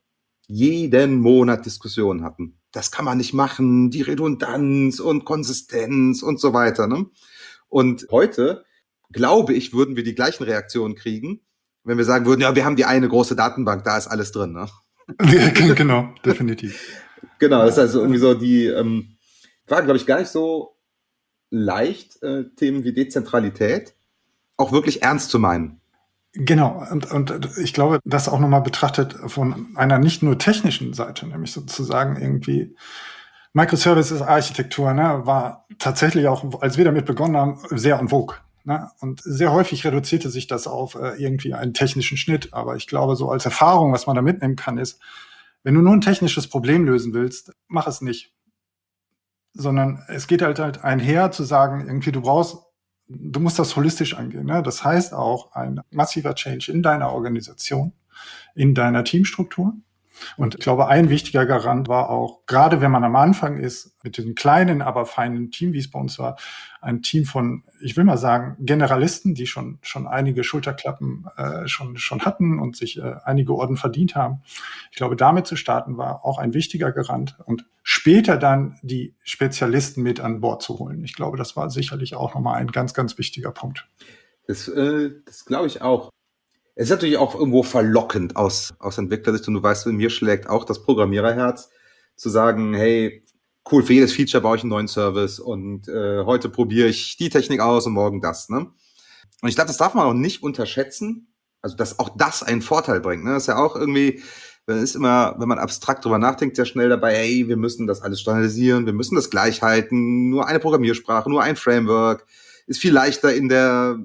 jeden 0.47 1.17
Monat 1.19 1.65
Diskussionen 1.65 2.23
hatten 2.23 2.59
das 2.73 2.91
kann 2.91 3.05
man 3.05 3.19
nicht 3.19 3.35
machen, 3.35 3.91
die 3.91 4.03
Redundanz 4.03 4.99
und 4.99 5.25
Konsistenz 5.25 6.23
und 6.23 6.41
so 6.41 6.53
weiter. 6.53 6.87
Ne? 6.89 7.07
Und 7.69 8.07
heute, 8.11 8.65
glaube 9.13 9.53
ich, 9.53 9.73
würden 9.73 9.95
wir 9.95 10.03
die 10.03 10.15
gleichen 10.15 10.45
Reaktionen 10.45 10.95
kriegen, 10.95 11.41
wenn 11.85 11.99
wir 11.99 12.05
sagen 12.05 12.27
würden, 12.27 12.41
ja, 12.41 12.57
wir 12.57 12.65
haben 12.65 12.77
die 12.77 12.85
eine 12.85 13.09
große 13.09 13.37
Datenbank, 13.37 13.85
da 13.85 13.99
ist 13.99 14.09
alles 14.09 14.33
drin. 14.33 14.53
Ne? 14.53 14.67
Ja, 15.23 15.49
genau, 15.75 16.15
definitiv. 16.25 17.03
Genau, 17.39 17.65
das 17.65 17.75
ist 17.75 17.79
also 17.79 18.01
irgendwie 18.01 18.21
so 18.21 18.35
die, 18.35 18.67
ähm, 18.67 19.17
war, 19.67 19.83
glaube 19.83 19.97
ich, 19.97 20.07
gar 20.07 20.21
nicht 20.21 20.31
so 20.31 20.77
leicht, 21.51 22.23
äh, 22.23 22.45
Themen 22.57 22.85
wie 22.85 22.95
Dezentralität 22.95 23.95
auch 24.63 24.73
wirklich 24.73 25.03
ernst 25.03 25.31
zu 25.31 25.39
meinen. 25.39 25.81
Genau, 26.35 26.83
und, 26.91 27.11
und 27.13 27.59
ich 27.59 27.75
glaube, 27.75 28.01
das 28.05 28.29
auch 28.29 28.41
nochmal 28.41 28.63
betrachtet 28.63 29.15
von 29.27 29.77
einer 29.77 29.99
nicht 29.99 30.23
nur 30.23 30.39
technischen 30.39 30.95
Seite, 30.95 31.27
nämlich 31.27 31.53
sozusagen 31.53 32.17
irgendwie 32.17 32.75
Microservices-Architektur 33.53 34.95
ne, 34.95 35.21
war 35.25 35.67
tatsächlich 35.79 36.29
auch, 36.29 36.63
als 36.63 36.79
wir 36.79 36.87
damit 36.87 37.05
begonnen 37.05 37.37
haben, 37.37 37.59
sehr 37.71 37.99
en 37.99 38.09
vogue. 38.09 38.37
Ne? 38.65 38.91
Und 39.01 39.21
sehr 39.23 39.53
häufig 39.53 39.85
reduzierte 39.85 40.31
sich 40.31 40.47
das 40.47 40.67
auf 40.67 40.95
äh, 40.95 41.23
irgendwie 41.23 41.53
einen 41.53 41.75
technischen 41.75 42.17
Schnitt. 42.17 42.55
Aber 42.55 42.77
ich 42.77 42.87
glaube, 42.87 43.17
so 43.17 43.31
als 43.31 43.45
Erfahrung, 43.45 43.93
was 43.93 44.07
man 44.07 44.17
da 44.17 44.23
mitnehmen 44.23 44.57
kann, 44.57 44.79
ist, 44.79 45.01
wenn 45.65 45.75
du 45.75 45.83
nur 45.83 45.93
ein 45.93 46.01
technisches 46.01 46.49
Problem 46.49 46.87
lösen 46.87 47.13
willst, 47.13 47.53
mach 47.69 47.87
es 47.87 48.01
nicht. 48.01 48.33
Sondern 49.53 50.03
es 50.09 50.27
geht 50.27 50.41
halt 50.41 50.59
halt 50.59 50.83
einher 50.83 51.31
zu 51.31 51.45
sagen, 51.45 51.87
irgendwie 51.87 52.13
du 52.13 52.23
brauchst 52.23 52.57
du 53.19 53.41
musst 53.41 53.59
das 53.59 53.77
holistisch 53.77 54.15
angehen. 54.15 54.47
Ne? 54.47 54.63
Das 54.63 54.85
heißt 54.85 55.15
auch 55.15 55.53
ein 55.53 55.81
massiver 55.91 56.35
Change 56.35 56.73
in 56.73 56.83
deiner 56.83 57.13
Organisation, 57.13 57.93
in 58.55 58.75
deiner 58.75 59.05
Teamstruktur. 59.05 59.75
Und 60.37 60.55
ich 60.55 60.61
glaube, 60.61 60.89
ein 60.89 61.09
wichtiger 61.09 61.47
Garant 61.47 61.89
war 61.89 62.11
auch, 62.11 62.47
gerade 62.47 62.81
wenn 62.81 62.91
man 62.91 63.05
am 63.05 63.17
Anfang 63.17 63.59
ist, 63.59 63.97
mit 64.05 64.17
diesem 64.17 64.35
kleinen, 64.35 64.83
aber 64.83 65.07
feinen 65.07 65.51
Team, 65.51 65.73
wie 65.73 65.79
es 65.79 65.91
bei 65.91 65.99
uns 65.99 66.19
war, 66.19 66.37
ein 66.81 67.03
Team 67.03 67.25
von, 67.25 67.63
ich 67.81 67.97
will 67.97 68.05
mal 68.05 68.17
sagen, 68.17 68.57
Generalisten, 68.59 69.35
die 69.35 69.47
schon, 69.47 69.79
schon 69.83 70.07
einige 70.09 70.43
Schulterklappen 70.43 71.27
äh, 71.37 71.69
schon, 71.69 71.97
schon 71.97 72.23
hatten 72.23 72.59
und 72.59 72.77
sich 72.77 72.99
äh, 72.99 73.15
einige 73.25 73.55
Orden 73.55 73.77
verdient 73.77 74.17
haben. 74.17 74.43
Ich 74.91 74.97
glaube, 74.97 75.15
damit 75.15 75.47
zu 75.47 75.57
starten 75.57 75.97
war 75.97 76.25
auch 76.25 76.39
ein 76.39 76.55
wichtiger 76.55 76.91
Garant 76.91 77.39
und 77.45 77.65
später 77.83 78.37
dann 78.37 78.79
die 78.83 79.15
Spezialisten 79.23 80.03
mit 80.03 80.21
an 80.21 80.41
Bord 80.41 80.63
zu 80.63 80.79
holen. 80.79 81.05
Ich 81.05 81.15
glaube, 81.15 81.37
das 81.37 81.57
war 81.57 81.71
sicherlich 81.71 82.15
auch 82.17 82.35
nochmal 82.35 82.57
ein 82.57 82.69
ganz, 82.69 82.95
ganz 82.95 83.17
wichtiger 83.17 83.53
Punkt. 83.53 83.89
Das, 84.47 84.67
äh, 84.69 85.11
das 85.25 85.45
glaube 85.45 85.69
ich 85.69 85.83
auch. 85.83 86.11
Es 86.75 86.85
ist 86.85 86.91
natürlich 86.91 87.19
auch 87.19 87.35
irgendwo 87.35 87.63
verlockend 87.63 88.37
aus, 88.37 88.73
aus 88.79 88.97
Entwicklersicht 88.97 89.47
und 89.47 89.55
du 89.55 89.63
weißt, 89.63 89.87
mir 89.89 90.09
schlägt 90.09 90.49
auch 90.49 90.65
das 90.65 90.83
Programmiererherz 90.83 91.69
zu 92.17 92.31
sagen, 92.31 92.73
hey, 92.73 93.25
cool, 93.71 93.83
für 93.83 93.93
jedes 93.93 94.13
Feature 94.13 94.43
baue 94.43 94.57
ich 94.57 94.63
einen 94.63 94.71
neuen 94.71 94.89
Service 94.89 95.39
und 95.39 95.89
äh, 95.89 96.25
heute 96.25 96.49
probiere 96.49 96.89
ich 96.89 97.17
die 97.19 97.29
Technik 97.29 97.61
aus 97.61 97.87
und 97.87 97.93
morgen 97.93 98.23
das. 98.23 98.49
Ne? 98.49 98.71
Und 99.43 99.49
ich 99.49 99.55
glaube, 99.55 99.69
das 99.69 99.77
darf 99.77 99.95
man 99.95 100.07
auch 100.07 100.15
nicht 100.15 100.43
unterschätzen, 100.43 101.35
also 101.61 101.77
dass 101.77 101.99
auch 101.99 102.17
das 102.17 102.43
einen 102.43 102.63
Vorteil 102.63 103.01
bringt. 103.01 103.25
Ne? 103.25 103.35
Das 103.35 103.45
ist 103.45 103.49
ja 103.49 103.59
auch 103.59 103.77
irgendwie, 103.77 104.23
man 104.67 104.79
ist 104.79 104.97
immer, 104.97 105.35
wenn 105.39 105.49
man 105.49 105.59
abstrakt 105.59 106.05
drüber 106.05 106.19
nachdenkt, 106.19 106.57
sehr 106.57 106.65
schnell 106.65 106.89
dabei, 106.89 107.15
hey, 107.15 107.49
wir 107.49 107.57
müssen 107.59 107.87
das 107.87 108.01
alles 108.01 108.21
standardisieren, 108.21 108.87
wir 108.87 108.95
müssen 108.95 109.15
das 109.15 109.29
gleich 109.29 109.61
halten, 109.61 110.31
nur 110.31 110.47
eine 110.47 110.59
Programmiersprache, 110.59 111.29
nur 111.29 111.43
ein 111.43 111.57
Framework, 111.57 112.27
ist 112.67 112.81
viel 112.81 112.93
leichter 112.93 113.35
in 113.35 113.49
der 113.51 113.99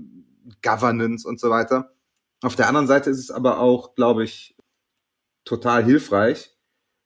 Governance 0.62 1.28
und 1.28 1.40
so 1.40 1.50
weiter. 1.50 1.94
Auf 2.42 2.56
der 2.56 2.68
anderen 2.68 2.88
Seite 2.88 3.10
ist 3.10 3.20
es 3.20 3.32
aber 3.32 3.60
auch, 3.60 3.96
glaube 3.96 4.24
ich, 4.24 4.56
total 5.44 5.84
hilfreich, 5.84 6.56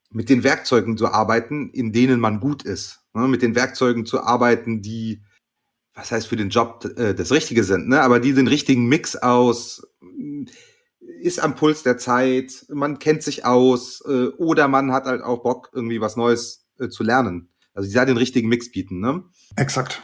mit 0.09 0.29
den 0.29 0.43
Werkzeugen 0.43 0.97
zu 0.97 1.07
arbeiten, 1.07 1.69
in 1.69 1.93
denen 1.93 2.19
man 2.19 2.39
gut 2.39 2.63
ist. 2.63 3.05
Ne? 3.13 3.27
Mit 3.27 3.41
den 3.41 3.55
Werkzeugen 3.55 4.05
zu 4.05 4.21
arbeiten, 4.21 4.81
die, 4.81 5.23
was 5.93 6.11
heißt 6.11 6.27
für 6.27 6.35
den 6.35 6.49
Job 6.49 6.83
äh, 6.97 7.13
das 7.13 7.31
Richtige 7.31 7.63
sind, 7.63 7.87
ne? 7.87 8.01
aber 8.01 8.19
die 8.19 8.33
den 8.33 8.47
richtigen 8.47 8.87
Mix 8.87 9.15
aus, 9.15 9.87
äh, 10.01 10.45
ist 11.21 11.39
am 11.39 11.55
Puls 11.55 11.83
der 11.83 11.97
Zeit, 11.97 12.65
man 12.69 12.99
kennt 12.99 13.23
sich 13.23 13.45
aus 13.45 14.03
äh, 14.07 14.27
oder 14.37 14.67
man 14.67 14.91
hat 14.91 15.05
halt 15.05 15.21
auch 15.21 15.43
Bock, 15.43 15.69
irgendwie 15.73 16.01
was 16.01 16.15
Neues 16.15 16.67
äh, 16.79 16.89
zu 16.89 17.03
lernen. 17.03 17.49
Also 17.73 17.87
die 17.87 17.95
da 17.95 18.05
den 18.05 18.17
richtigen 18.17 18.49
Mix 18.49 18.71
bieten. 18.71 18.99
Ne? 18.99 19.23
Exakt. 19.55 20.03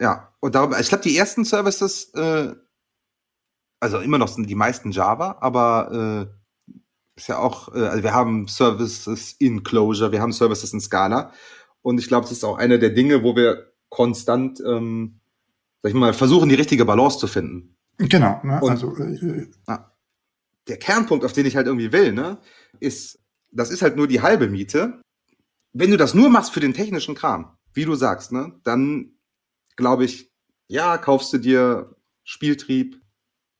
Ja, 0.00 0.32
und 0.40 0.54
darum, 0.54 0.74
ich 0.80 0.88
glaube, 0.88 1.04
die 1.04 1.16
ersten 1.16 1.44
Services 1.44 2.12
äh, 2.14 2.54
also 3.82 3.98
immer 3.98 4.18
noch 4.18 4.28
sind 4.28 4.48
die 4.48 4.54
meisten 4.54 4.92
Java, 4.92 5.38
aber 5.40 6.30
äh, 6.30 6.76
ist 7.16 7.26
ja 7.26 7.38
auch, 7.38 7.74
äh, 7.74 7.80
also 7.80 8.04
wir 8.04 8.14
haben 8.14 8.46
Services 8.46 9.34
in 9.40 9.64
Closure, 9.64 10.12
wir 10.12 10.20
haben 10.20 10.32
Services 10.32 10.72
in 10.72 10.80
Scala. 10.80 11.32
Und 11.82 11.98
ich 11.98 12.06
glaube, 12.06 12.22
das 12.22 12.30
ist 12.30 12.44
auch 12.44 12.58
einer 12.58 12.78
der 12.78 12.90
Dinge, 12.90 13.24
wo 13.24 13.34
wir 13.34 13.72
konstant, 13.88 14.62
ähm, 14.64 15.18
sag 15.82 15.90
ich 15.90 15.96
mal, 15.96 16.14
versuchen, 16.14 16.48
die 16.48 16.54
richtige 16.54 16.84
Balance 16.84 17.18
zu 17.18 17.26
finden. 17.26 17.76
Genau. 17.98 18.40
Ne? 18.44 18.60
Und, 18.62 18.70
also, 18.70 18.96
äh, 18.96 19.48
der 20.68 20.76
Kernpunkt, 20.76 21.24
auf 21.24 21.32
den 21.32 21.46
ich 21.46 21.56
halt 21.56 21.66
irgendwie 21.66 21.90
will, 21.90 22.12
ne, 22.12 22.38
ist, 22.78 23.18
das 23.50 23.70
ist 23.70 23.82
halt 23.82 23.96
nur 23.96 24.06
die 24.06 24.22
halbe 24.22 24.48
Miete. 24.48 25.02
Wenn 25.72 25.90
du 25.90 25.96
das 25.96 26.14
nur 26.14 26.30
machst 26.30 26.52
für 26.52 26.60
den 26.60 26.72
technischen 26.72 27.16
Kram, 27.16 27.56
wie 27.74 27.84
du 27.84 27.96
sagst, 27.96 28.30
ne, 28.30 28.60
dann 28.62 29.16
glaube 29.74 30.04
ich, 30.04 30.30
ja, 30.68 30.98
kaufst 30.98 31.32
du 31.32 31.38
dir 31.38 31.96
Spieltrieb 32.22 33.01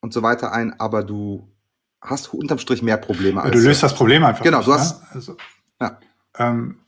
und 0.02 0.12
so 0.12 0.23
weiter 0.23 0.52
ein, 0.52 0.78
aber 0.78 1.02
du 1.02 1.49
hast 2.02 2.35
unterm 2.35 2.59
Strich 2.59 2.82
mehr 2.82 2.99
Probleme. 2.99 3.40
Als 3.40 3.52
du 3.52 3.66
löst 3.66 3.82
das 3.82 3.94
Problem 3.94 4.25
einfach. 4.25 4.44
Genau, 4.44 4.59
nicht, 4.59 4.68
du 4.68 4.75
hast. 4.75 5.00
Ne? 5.00 5.09
Also, 5.14 5.37
ja. 5.80 5.99
Ähm, 6.37 6.78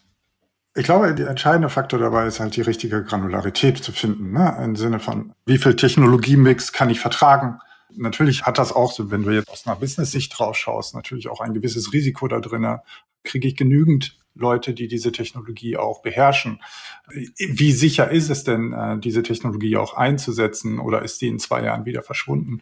ich 0.77 0.85
glaube, 0.85 1.15
der 1.15 1.29
entscheidende 1.29 1.69
Faktor 1.69 2.01
dabei 2.01 2.27
ist 2.27 2.41
halt 2.41 2.57
die 2.57 2.63
richtige 2.63 3.05
Granularität 3.05 3.79
zu 3.79 3.93
finden, 3.93 4.33
ne? 4.33 4.59
im 4.63 4.75
Sinne 4.75 4.99
von, 4.99 5.33
wie 5.47 5.59
viel 5.59 5.77
Technologiemix 5.77 6.73
kann 6.73 6.91
ich 6.91 6.99
vertragen? 6.99 7.61
Natürlich 7.97 8.45
hat 8.45 8.59
das 8.59 8.73
auch 8.73 8.91
so, 8.91 9.13
wenn 9.13 9.23
du 9.23 9.31
jetzt 9.31 9.49
aus 9.49 9.67
einer 9.67 9.77
Business-Sicht 9.77 10.37
drauf 10.37 10.57
schaust, 10.57 10.97
natürlich 10.97 11.29
auch 11.29 11.41
ein 11.41 11.55
gewisses 11.55 11.93
Risiko 11.93 12.27
da 12.27 12.41
drin. 12.41 12.79
Kriege 13.23 13.47
ich 13.47 13.57
genügend 13.57 14.19
Leute, 14.35 14.75
die 14.75 14.89
diese 14.89 15.13
Technologie 15.13 15.77
auch 15.77 16.03
beherrschen? 16.03 16.61
Wie 17.09 17.73
sicher 17.73 18.11
ist 18.11 18.31
es 18.31 18.45
denn, 18.45 18.73
äh, 18.73 18.99
diese 18.99 19.23
Technologie 19.23 19.77
auch 19.77 19.95
einzusetzen 19.95 20.79
oder 20.79 21.03
ist 21.03 21.21
die 21.21 21.29
in 21.29 21.39
zwei 21.39 21.63
Jahren 21.63 21.85
wieder 21.85 22.03
verschwunden? 22.03 22.61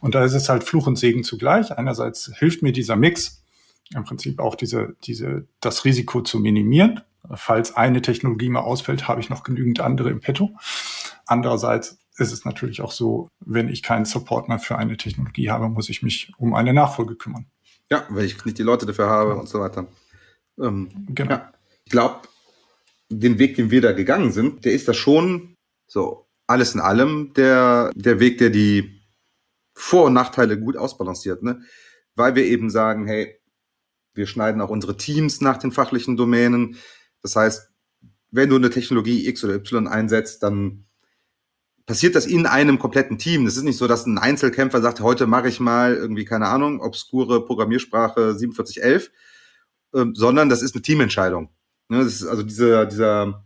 Und 0.00 0.14
da 0.14 0.24
ist 0.24 0.34
es 0.34 0.48
halt 0.48 0.64
Fluch 0.64 0.86
und 0.86 0.96
Segen 0.96 1.24
zugleich. 1.24 1.76
Einerseits 1.76 2.32
hilft 2.38 2.62
mir 2.62 2.72
dieser 2.72 2.96
Mix, 2.96 3.42
im 3.94 4.04
Prinzip 4.04 4.38
auch 4.38 4.54
diese, 4.54 4.96
diese, 5.04 5.46
das 5.60 5.84
Risiko 5.84 6.22
zu 6.22 6.38
minimieren. 6.38 7.00
Falls 7.34 7.76
eine 7.76 8.02
Technologie 8.02 8.48
mal 8.48 8.60
ausfällt, 8.60 9.08
habe 9.08 9.20
ich 9.20 9.30
noch 9.30 9.42
genügend 9.42 9.80
andere 9.80 10.10
im 10.10 10.20
Petto. 10.20 10.50
Andererseits 11.26 11.98
ist 12.16 12.32
es 12.32 12.44
natürlich 12.44 12.82
auch 12.82 12.92
so, 12.92 13.28
wenn 13.40 13.68
ich 13.68 13.82
keinen 13.82 14.04
Support 14.04 14.48
mehr 14.48 14.58
für 14.58 14.76
eine 14.76 14.96
Technologie 14.96 15.50
habe, 15.50 15.68
muss 15.68 15.88
ich 15.88 16.02
mich 16.02 16.32
um 16.38 16.54
eine 16.54 16.72
Nachfolge 16.72 17.16
kümmern. 17.16 17.46
Ja, 17.90 18.04
weil 18.08 18.24
ich 18.24 18.44
nicht 18.44 18.58
die 18.58 18.62
Leute 18.62 18.86
dafür 18.86 19.08
habe 19.08 19.36
und 19.36 19.48
so 19.48 19.60
weiter. 19.60 19.86
Ähm, 20.60 20.88
genau. 21.08 21.32
Ja. 21.32 21.52
Ich 21.84 21.90
glaube, 21.90 22.28
den 23.08 23.38
Weg, 23.38 23.56
den 23.56 23.70
wir 23.70 23.80
da 23.80 23.92
gegangen 23.92 24.32
sind, 24.32 24.64
der 24.64 24.72
ist 24.72 24.86
da 24.86 24.94
schon 24.94 25.56
so 25.86 26.26
alles 26.46 26.74
in 26.74 26.80
allem 26.80 27.32
der, 27.34 27.90
der 27.94 28.20
Weg, 28.20 28.38
der 28.38 28.50
die 28.50 29.00
Vor- 29.74 30.06
und 30.06 30.14
Nachteile 30.14 30.58
gut 30.58 30.76
ausbalanciert, 30.76 31.42
ne? 31.42 31.62
Weil 32.14 32.34
wir 32.34 32.44
eben 32.44 32.70
sagen, 32.70 33.06
hey, 33.06 33.40
wir 34.14 34.26
schneiden 34.26 34.60
auch 34.60 34.70
unsere 34.70 34.96
Teams 34.96 35.40
nach 35.40 35.58
den 35.58 35.72
fachlichen 35.72 36.16
Domänen. 36.16 36.76
Das 37.22 37.36
heißt, 37.36 37.70
wenn 38.30 38.48
du 38.48 38.56
eine 38.56 38.70
Technologie 38.70 39.28
X 39.28 39.44
oder 39.44 39.54
Y 39.54 39.86
einsetzt, 39.86 40.42
dann 40.42 40.86
passiert 41.86 42.14
das 42.14 42.26
in 42.26 42.46
einem 42.46 42.78
kompletten 42.78 43.18
Team. 43.18 43.44
Das 43.44 43.56
ist 43.56 43.62
nicht 43.62 43.78
so, 43.78 43.88
dass 43.88 44.06
ein 44.06 44.18
Einzelkämpfer 44.18 44.80
sagt, 44.80 45.00
heute 45.00 45.26
mache 45.26 45.48
ich 45.48 45.60
mal 45.60 45.94
irgendwie, 45.94 46.24
keine 46.24 46.46
Ahnung, 46.46 46.80
obskure 46.80 47.44
Programmiersprache 47.44 48.38
4711, 48.38 49.10
ähm, 49.94 50.14
sondern 50.14 50.48
das 50.48 50.62
ist 50.62 50.74
eine 50.74 50.82
Teamentscheidung. 50.82 51.50
Ne, 51.88 52.04
das 52.04 52.14
ist 52.14 52.26
also 52.26 52.42
dieser, 52.42 52.86
dieser 52.86 53.44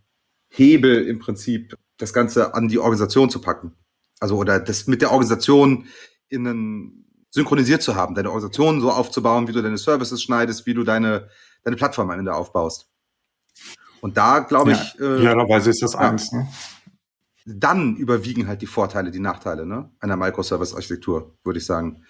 Hebel 0.49 1.07
im 1.07 1.19
Prinzip, 1.19 1.77
das 1.97 2.13
Ganze 2.13 2.55
an 2.55 2.69
die 2.69 2.79
Organisation 2.79 3.31
zu 3.31 3.41
packen. 3.41 3.73
Also, 4.21 4.37
oder 4.37 4.61
das 4.61 4.87
mit 4.87 5.03
der 5.03 5.13
Organisation 5.13 5.87
in 6.29 6.47
einen, 6.47 7.05
synchronisiert 7.31 7.83
zu 7.83 7.97
haben, 7.97 8.15
deine 8.15 8.29
Organisation 8.29 8.81
so 8.81 8.91
aufzubauen, 8.91 9.49
wie 9.49 9.53
du 9.53 9.61
deine 9.61 9.79
Services 9.79 10.23
schneidest, 10.23 10.67
wie 10.67 10.75
du 10.75 10.85
deine, 10.85 11.29
deine 11.65 11.77
Plattform 11.77 12.11
am 12.11 12.19
Ende 12.19 12.35
aufbaust. 12.35 12.89
Und 14.01 14.17
da 14.17 14.41
glaube 14.41 14.73
ich. 14.73 14.95
Ja, 14.99 15.07
äh, 15.07 15.19
idealerweise 15.19 15.71
ist 15.71 15.83
das 15.83 15.95
ja, 15.95 16.01
eins, 16.01 16.31
ne? 16.31 16.49
Dann 17.47 17.97
überwiegen 17.97 18.47
halt 18.47 18.63
die 18.63 18.67
Vorteile, 18.67 19.11
die 19.11 19.21
Nachteile, 19.21 19.67
ne? 19.67 19.91
Einer 19.99 20.17
Microservice-Architektur, 20.17 21.37
würde 21.43 21.59
ich 21.59 21.67
sagen. 21.67 22.05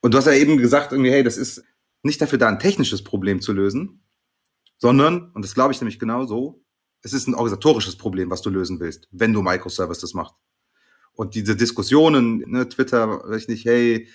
Und 0.00 0.14
du 0.14 0.18
hast 0.18 0.26
ja 0.26 0.32
eben 0.32 0.58
gesagt, 0.58 0.92
irgendwie, 0.92 1.10
hey, 1.10 1.22
das 1.22 1.36
ist 1.36 1.64
nicht 2.02 2.20
dafür 2.20 2.38
da, 2.38 2.48
ein 2.48 2.58
technisches 2.58 3.04
Problem 3.04 3.40
zu 3.40 3.52
lösen, 3.52 4.04
sondern, 4.78 5.30
und 5.32 5.44
das 5.44 5.54
glaube 5.54 5.72
ich 5.72 5.80
nämlich 5.80 5.98
genau 5.98 6.26
so, 6.26 6.64
es 7.02 7.12
ist 7.12 7.26
ein 7.26 7.34
organisatorisches 7.34 7.96
Problem, 7.96 8.30
was 8.30 8.42
du 8.42 8.50
lösen 8.50 8.80
willst, 8.80 9.08
wenn 9.10 9.32
du 9.32 9.42
Microservices 9.42 10.14
machst. 10.14 10.34
Und 11.14 11.34
diese 11.34 11.56
Diskussionen, 11.56 12.38
ne, 12.46 12.68
Twitter, 12.68 13.28
weiß 13.28 13.42
ich 13.42 13.48
nicht, 13.48 13.64
hey, 13.64 14.08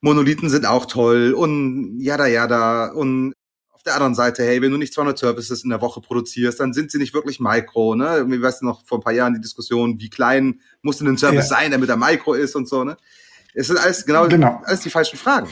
Monolithen 0.00 0.48
sind 0.48 0.66
auch 0.66 0.86
toll 0.86 1.32
und 1.32 2.00
jada 2.00 2.26
jada 2.26 2.92
und 2.92 3.34
auf 3.70 3.82
der 3.82 3.94
anderen 3.94 4.14
Seite, 4.14 4.42
hey, 4.44 4.60
wenn 4.60 4.72
du 4.72 4.76
nicht 4.76 4.92
200 4.92 5.18
Services 5.18 5.64
in 5.64 5.70
der 5.70 5.80
Woche 5.80 6.02
produzierst, 6.02 6.60
dann 6.60 6.74
sind 6.74 6.90
sie 6.90 6.98
nicht 6.98 7.14
wirklich 7.14 7.40
Micro, 7.40 7.94
ne? 7.94 8.16
Irgendwie 8.16 8.42
weißt 8.42 8.60
du 8.60 8.66
noch 8.66 8.84
vor 8.86 8.98
ein 8.98 9.02
paar 9.02 9.14
Jahren 9.14 9.32
die 9.32 9.40
Diskussion, 9.40 9.98
wie 9.98 10.10
klein 10.10 10.60
muss 10.82 10.98
denn 10.98 11.08
ein 11.08 11.16
Service 11.16 11.48
ja. 11.48 11.56
sein, 11.56 11.70
damit 11.70 11.88
er 11.88 11.96
Micro 11.96 12.34
ist 12.34 12.54
und 12.56 12.68
so, 12.68 12.84
ne? 12.84 12.98
Es 13.54 13.68
sind 13.68 13.78
alles 13.78 14.04
genau, 14.04 14.28
genau. 14.28 14.60
alles 14.64 14.80
die 14.80 14.90
falschen 14.90 15.18
Fragen. 15.18 15.48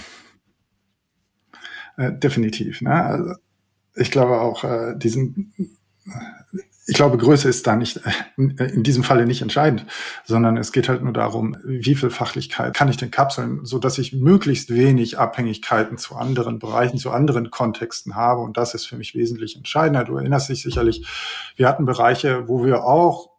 Äh, 1.98 2.12
definitiv. 2.12 2.80
Ne? 2.80 2.92
Also 2.92 3.34
ich 3.96 4.10
glaube 4.10 4.40
auch, 4.40 4.62
äh, 4.62 4.96
diesen, 4.96 5.52
ich 6.86 6.94
glaube, 6.94 7.18
Größe 7.18 7.48
ist 7.48 7.66
da 7.66 7.74
nicht, 7.74 8.00
äh, 8.36 8.64
in 8.66 8.84
diesem 8.84 9.02
Falle 9.02 9.26
nicht 9.26 9.42
entscheidend, 9.42 9.84
sondern 10.24 10.56
es 10.56 10.70
geht 10.70 10.88
halt 10.88 11.02
nur 11.02 11.12
darum, 11.12 11.56
wie 11.64 11.96
viel 11.96 12.10
Fachlichkeit 12.10 12.72
kann 12.72 12.88
ich 12.88 12.96
denn 12.96 13.10
kapseln, 13.10 13.64
so 13.64 13.80
dass 13.80 13.98
ich 13.98 14.12
möglichst 14.12 14.72
wenig 14.72 15.18
Abhängigkeiten 15.18 15.98
zu 15.98 16.14
anderen 16.14 16.60
Bereichen, 16.60 16.98
zu 16.98 17.10
anderen 17.10 17.50
Kontexten 17.50 18.14
habe. 18.14 18.42
Und 18.42 18.56
das 18.56 18.74
ist 18.74 18.86
für 18.86 18.96
mich 18.96 19.16
wesentlich 19.16 19.56
entscheidender. 19.56 20.04
Du 20.04 20.16
erinnerst 20.16 20.48
dich 20.48 20.62
sicherlich, 20.62 21.04
wir 21.56 21.66
hatten 21.66 21.84
Bereiche, 21.84 22.46
wo 22.46 22.64
wir 22.64 22.84
auch 22.84 23.30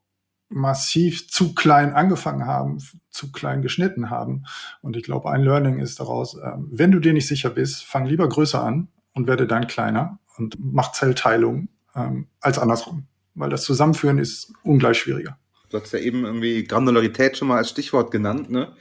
massiv 0.49 1.29
zu 1.29 1.53
klein 1.53 1.93
angefangen 1.93 2.45
haben, 2.45 2.79
zu 3.09 3.31
klein 3.31 3.61
geschnitten 3.61 4.09
haben. 4.09 4.45
Und 4.81 4.97
ich 4.97 5.03
glaube, 5.03 5.29
ein 5.29 5.43
Learning 5.43 5.79
ist 5.79 5.99
daraus, 5.99 6.35
ähm, 6.43 6.67
wenn 6.71 6.91
du 6.91 6.99
dir 6.99 7.13
nicht 7.13 7.27
sicher 7.27 7.51
bist, 7.51 7.85
fang 7.85 8.05
lieber 8.05 8.27
größer 8.27 8.61
an 8.61 8.89
und 9.13 9.27
werde 9.27 9.47
dann 9.47 9.67
kleiner 9.67 10.19
und 10.37 10.57
mach 10.59 10.91
Zellteilung 10.91 11.69
ähm, 11.95 12.27
als 12.41 12.57
andersrum. 12.57 13.07
Weil 13.35 13.49
das 13.49 13.63
Zusammenführen 13.63 14.17
ist 14.17 14.51
ungleich 14.63 14.99
schwieriger. 14.99 15.37
Du 15.69 15.79
hast 15.79 15.93
ja 15.93 15.99
eben 15.99 16.25
irgendwie 16.25 16.63
Granularität 16.63 17.37
schon 17.37 17.47
mal 17.47 17.57
als 17.57 17.69
Stichwort 17.69 18.09
genannt, 18.11 18.49
ne? 18.49 18.73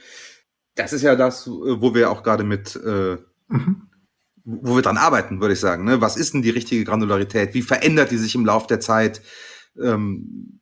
Das 0.75 0.93
ist 0.93 1.01
ja 1.01 1.15
das, 1.15 1.47
wo 1.47 1.93
wir 1.93 2.09
auch 2.09 2.23
gerade 2.23 2.43
mit, 2.43 2.75
äh, 2.75 3.17
mhm. 3.49 3.89
wo 4.45 4.75
wir 4.75 4.81
dran 4.81 4.97
arbeiten, 4.97 5.41
würde 5.41 5.53
ich 5.53 5.59
sagen. 5.59 5.83
Ne? 5.83 5.99
Was 5.99 6.15
ist 6.15 6.33
denn 6.33 6.41
die 6.41 6.51
richtige 6.51 6.85
Granularität? 6.85 7.53
Wie 7.53 7.61
verändert 7.61 8.11
die 8.11 8.17
sich 8.17 8.33
im 8.33 8.45
Laufe 8.45 8.67
der 8.67 8.79
Zeit? 8.79 9.21
Ähm, 9.77 10.58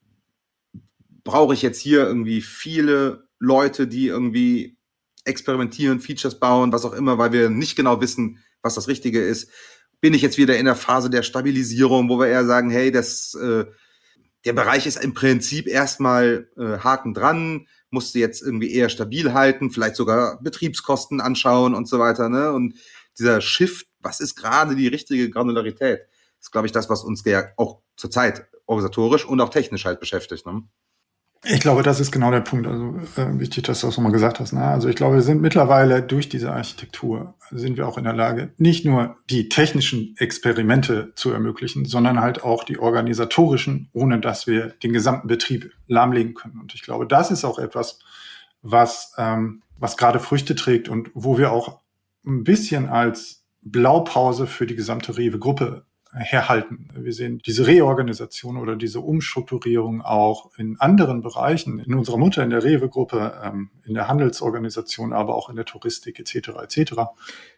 brauche 1.27 1.53
ich 1.53 1.61
jetzt 1.61 1.79
hier 1.79 2.07
irgendwie 2.07 2.41
viele 2.41 3.27
Leute, 3.37 3.85
die 3.85 4.07
irgendwie 4.07 4.77
experimentieren, 5.25 5.99
Features 5.99 6.39
bauen, 6.39 6.71
was 6.71 6.85
auch 6.85 6.93
immer, 6.93 7.17
weil 7.17 7.33
wir 7.33 7.49
nicht 7.49 7.75
genau 7.75 7.99
wissen, 8.01 8.39
was 8.61 8.75
das 8.75 8.87
Richtige 8.87 9.21
ist. 9.21 9.51
Bin 9.99 10.13
ich 10.13 10.21
jetzt 10.21 10.37
wieder 10.37 10.57
in 10.57 10.65
der 10.65 10.75
Phase 10.75 11.09
der 11.09 11.23
Stabilisierung, 11.23 12.09
wo 12.09 12.17
wir 12.17 12.27
eher 12.27 12.45
sagen, 12.45 12.69
hey, 12.69 12.91
das, 12.91 13.33
äh, 13.35 13.65
der 14.45 14.53
Bereich 14.53 14.87
ist 14.87 15.03
im 15.03 15.13
Prinzip 15.13 15.67
erstmal 15.67 16.49
äh, 16.57 16.79
Haken 16.79 17.13
dran, 17.13 17.67
musst 17.89 18.15
du 18.15 18.19
jetzt 18.19 18.41
irgendwie 18.41 18.73
eher 18.73 18.87
stabil 18.87 19.33
halten, 19.33 19.69
vielleicht 19.69 19.97
sogar 19.97 20.41
Betriebskosten 20.41 21.19
anschauen 21.19 21.75
und 21.75 21.89
so 21.89 21.99
weiter. 21.99 22.29
Ne? 22.29 22.53
Und 22.53 22.75
dieser 23.19 23.41
Shift, 23.41 23.87
was 23.99 24.21
ist 24.21 24.35
gerade 24.35 24.77
die 24.77 24.87
richtige 24.87 25.29
Granularität, 25.29 26.01
ist, 26.39 26.51
glaube 26.51 26.67
ich, 26.67 26.71
das, 26.71 26.89
was 26.89 27.03
uns 27.03 27.25
ja 27.25 27.49
auch 27.57 27.81
zurzeit 27.97 28.47
organisatorisch 28.65 29.25
und 29.25 29.41
auch 29.41 29.49
technisch 29.49 29.83
halt 29.83 29.99
beschäftigt. 29.99 30.45
Ne? 30.45 30.63
Ich 31.45 31.59
glaube, 31.59 31.83
das 31.83 31.99
ist 31.99 32.11
genau 32.11 32.31
der 32.31 32.41
Punkt. 32.41 32.67
Also 32.67 32.95
äh, 33.15 33.39
wichtig, 33.39 33.63
dass 33.63 33.81
du 33.81 33.87
das 33.87 33.97
nochmal 33.97 34.11
gesagt 34.11 34.39
hast. 34.39 34.53
Ne? 34.53 34.63
Also 34.63 34.89
ich 34.89 34.95
glaube, 34.95 35.15
wir 35.15 35.21
sind 35.21 35.41
mittlerweile 35.41 36.01
durch 36.01 36.29
diese 36.29 36.51
Architektur 36.51 37.35
sind 37.51 37.77
wir 37.77 37.87
auch 37.87 37.97
in 37.97 38.03
der 38.03 38.13
Lage, 38.13 38.51
nicht 38.57 38.85
nur 38.85 39.17
die 39.29 39.47
technischen 39.47 40.15
Experimente 40.17 41.13
zu 41.15 41.31
ermöglichen, 41.31 41.85
sondern 41.85 42.19
halt 42.19 42.43
auch 42.43 42.63
die 42.63 42.79
organisatorischen, 42.79 43.89
ohne 43.93 44.19
dass 44.19 44.47
wir 44.47 44.69
den 44.83 44.93
gesamten 44.93 45.27
Betrieb 45.27 45.71
lahmlegen 45.87 46.33
können. 46.33 46.59
Und 46.59 46.73
ich 46.73 46.81
glaube, 46.81 47.07
das 47.07 47.31
ist 47.31 47.45
auch 47.45 47.59
etwas, 47.59 47.99
was 48.61 49.13
ähm, 49.17 49.61
was 49.79 49.97
gerade 49.97 50.19
Früchte 50.19 50.55
trägt 50.55 50.89
und 50.89 51.09
wo 51.13 51.37
wir 51.37 51.51
auch 51.51 51.79
ein 52.25 52.43
bisschen 52.43 52.89
als 52.89 53.45
Blaupause 53.61 54.47
für 54.47 54.65
die 54.65 54.75
gesamte 54.75 55.17
Rewe-Gruppe 55.17 55.85
herhalten. 56.13 56.89
Wir 56.95 57.13
sehen 57.13 57.39
diese 57.45 57.67
Reorganisation 57.67 58.57
oder 58.57 58.75
diese 58.75 58.99
Umstrukturierung 58.99 60.01
auch 60.01 60.51
in 60.57 60.79
anderen 60.79 61.21
Bereichen, 61.21 61.79
in 61.79 61.93
unserer 61.93 62.17
Mutter, 62.17 62.43
in 62.43 62.49
der 62.49 62.63
Rewe-Gruppe, 62.63 63.39
ähm, 63.43 63.69
in 63.85 63.93
der 63.93 64.07
Handelsorganisation, 64.07 65.13
aber 65.13 65.35
auch 65.35 65.49
in 65.49 65.55
der 65.55 65.65
Touristik 65.65 66.19
etc. 66.19 66.49
etc. 66.63 66.93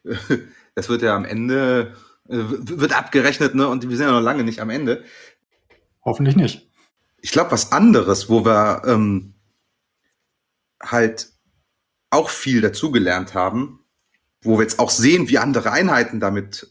Das 0.75 0.87
wird 0.87 1.01
ja 1.01 1.13
am 1.15 1.25
Ende, 1.25 1.93
äh, 2.29 2.37
wird 2.37 2.97
abgerechnet 2.97 3.53
ne? 3.53 3.67
und 3.67 3.89
wir 3.89 3.97
sind 3.97 4.05
ja 4.05 4.13
noch 4.13 4.21
lange 4.21 4.43
nicht 4.43 4.61
am 4.61 4.69
Ende. 4.69 5.03
Hoffentlich 6.05 6.37
nicht. 6.37 6.69
Ich 7.21 7.31
glaube, 7.31 7.51
was 7.51 7.73
anderes, 7.73 8.29
wo 8.29 8.45
wir 8.45 8.83
ähm, 8.85 9.33
halt 10.81 11.33
auch 12.11 12.29
viel 12.29 12.61
dazugelernt 12.61 13.33
haben, 13.33 13.78
wo 14.41 14.57
wir 14.57 14.63
jetzt 14.63 14.79
auch 14.79 14.89
sehen, 14.89 15.29
wie 15.29 15.37
andere 15.37 15.71
Einheiten 15.71 16.19
damit, 16.19 16.69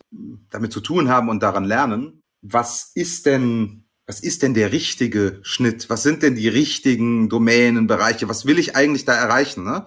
damit 0.51 0.73
zu 0.73 0.81
tun 0.81 1.09
haben 1.09 1.29
und 1.29 1.43
daran 1.43 1.65
lernen. 1.65 2.23
Was 2.41 2.93
ist 2.95 3.27
denn, 3.27 3.85
was 4.07 4.21
ist 4.21 4.43
denn 4.43 4.55
der 4.55 4.73
richtige 4.73 5.41
Schnitt? 5.43 5.91
Was 5.91 6.03
sind 6.03 6.23
denn 6.23 6.35
die 6.35 6.49
richtigen 6.49 7.29
Domänen, 7.29 7.87
Bereiche? 7.87 8.29
Was 8.29 8.47
will 8.47 8.59
ich 8.59 8.77
eigentlich 8.77 9.05
da 9.05 9.15
erreichen? 9.15 9.65
Ne? 9.65 9.85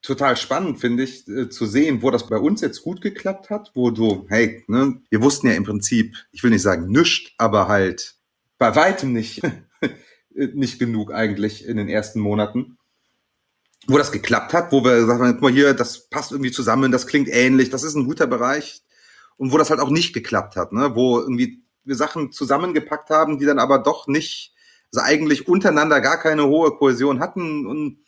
Total 0.00 0.36
spannend 0.36 0.80
finde 0.80 1.02
ich 1.02 1.28
äh, 1.28 1.48
zu 1.48 1.66
sehen, 1.66 2.02
wo 2.02 2.10
das 2.10 2.26
bei 2.26 2.36
uns 2.36 2.60
jetzt 2.60 2.82
gut 2.82 3.00
geklappt 3.00 3.50
hat, 3.50 3.72
wo 3.74 3.90
du, 3.90 4.26
hey, 4.28 4.64
ne, 4.66 5.00
wir 5.10 5.22
wussten 5.22 5.46
ja 5.46 5.54
im 5.54 5.64
Prinzip, 5.64 6.14
ich 6.30 6.42
will 6.42 6.50
nicht 6.50 6.62
sagen 6.62 6.90
nüscht, 6.90 7.34
aber 7.38 7.68
halt 7.68 8.14
bei 8.58 8.76
weitem 8.76 9.12
nicht, 9.12 9.42
nicht 10.30 10.78
genug 10.78 11.12
eigentlich 11.12 11.66
in 11.66 11.76
den 11.76 11.88
ersten 11.88 12.20
Monaten 12.20 12.76
wo 13.86 13.98
das 13.98 14.12
geklappt 14.12 14.52
hat, 14.54 14.72
wo 14.72 14.84
wir 14.84 14.96
gesagt 15.00 15.20
haben, 15.20 15.32
guck 15.32 15.42
mal 15.42 15.52
hier, 15.52 15.74
das 15.74 16.08
passt 16.08 16.32
irgendwie 16.32 16.52
zusammen, 16.52 16.92
das 16.92 17.06
klingt 17.06 17.28
ähnlich, 17.28 17.70
das 17.70 17.82
ist 17.82 17.94
ein 17.94 18.06
guter 18.06 18.26
Bereich. 18.26 18.82
Und 19.36 19.52
wo 19.52 19.58
das 19.58 19.70
halt 19.70 19.80
auch 19.80 19.90
nicht 19.90 20.12
geklappt 20.12 20.56
hat, 20.56 20.72
ne? 20.72 20.92
wo 20.94 21.18
irgendwie 21.18 21.64
wir 21.84 21.96
Sachen 21.96 22.32
zusammengepackt 22.32 23.10
haben, 23.10 23.38
die 23.38 23.44
dann 23.44 23.58
aber 23.58 23.78
doch 23.78 24.06
nicht, 24.06 24.54
also 24.92 25.04
eigentlich 25.04 25.48
untereinander 25.48 26.00
gar 26.00 26.18
keine 26.18 26.46
hohe 26.46 26.70
Kohäsion 26.72 27.20
hatten 27.20 27.66
und 27.66 27.98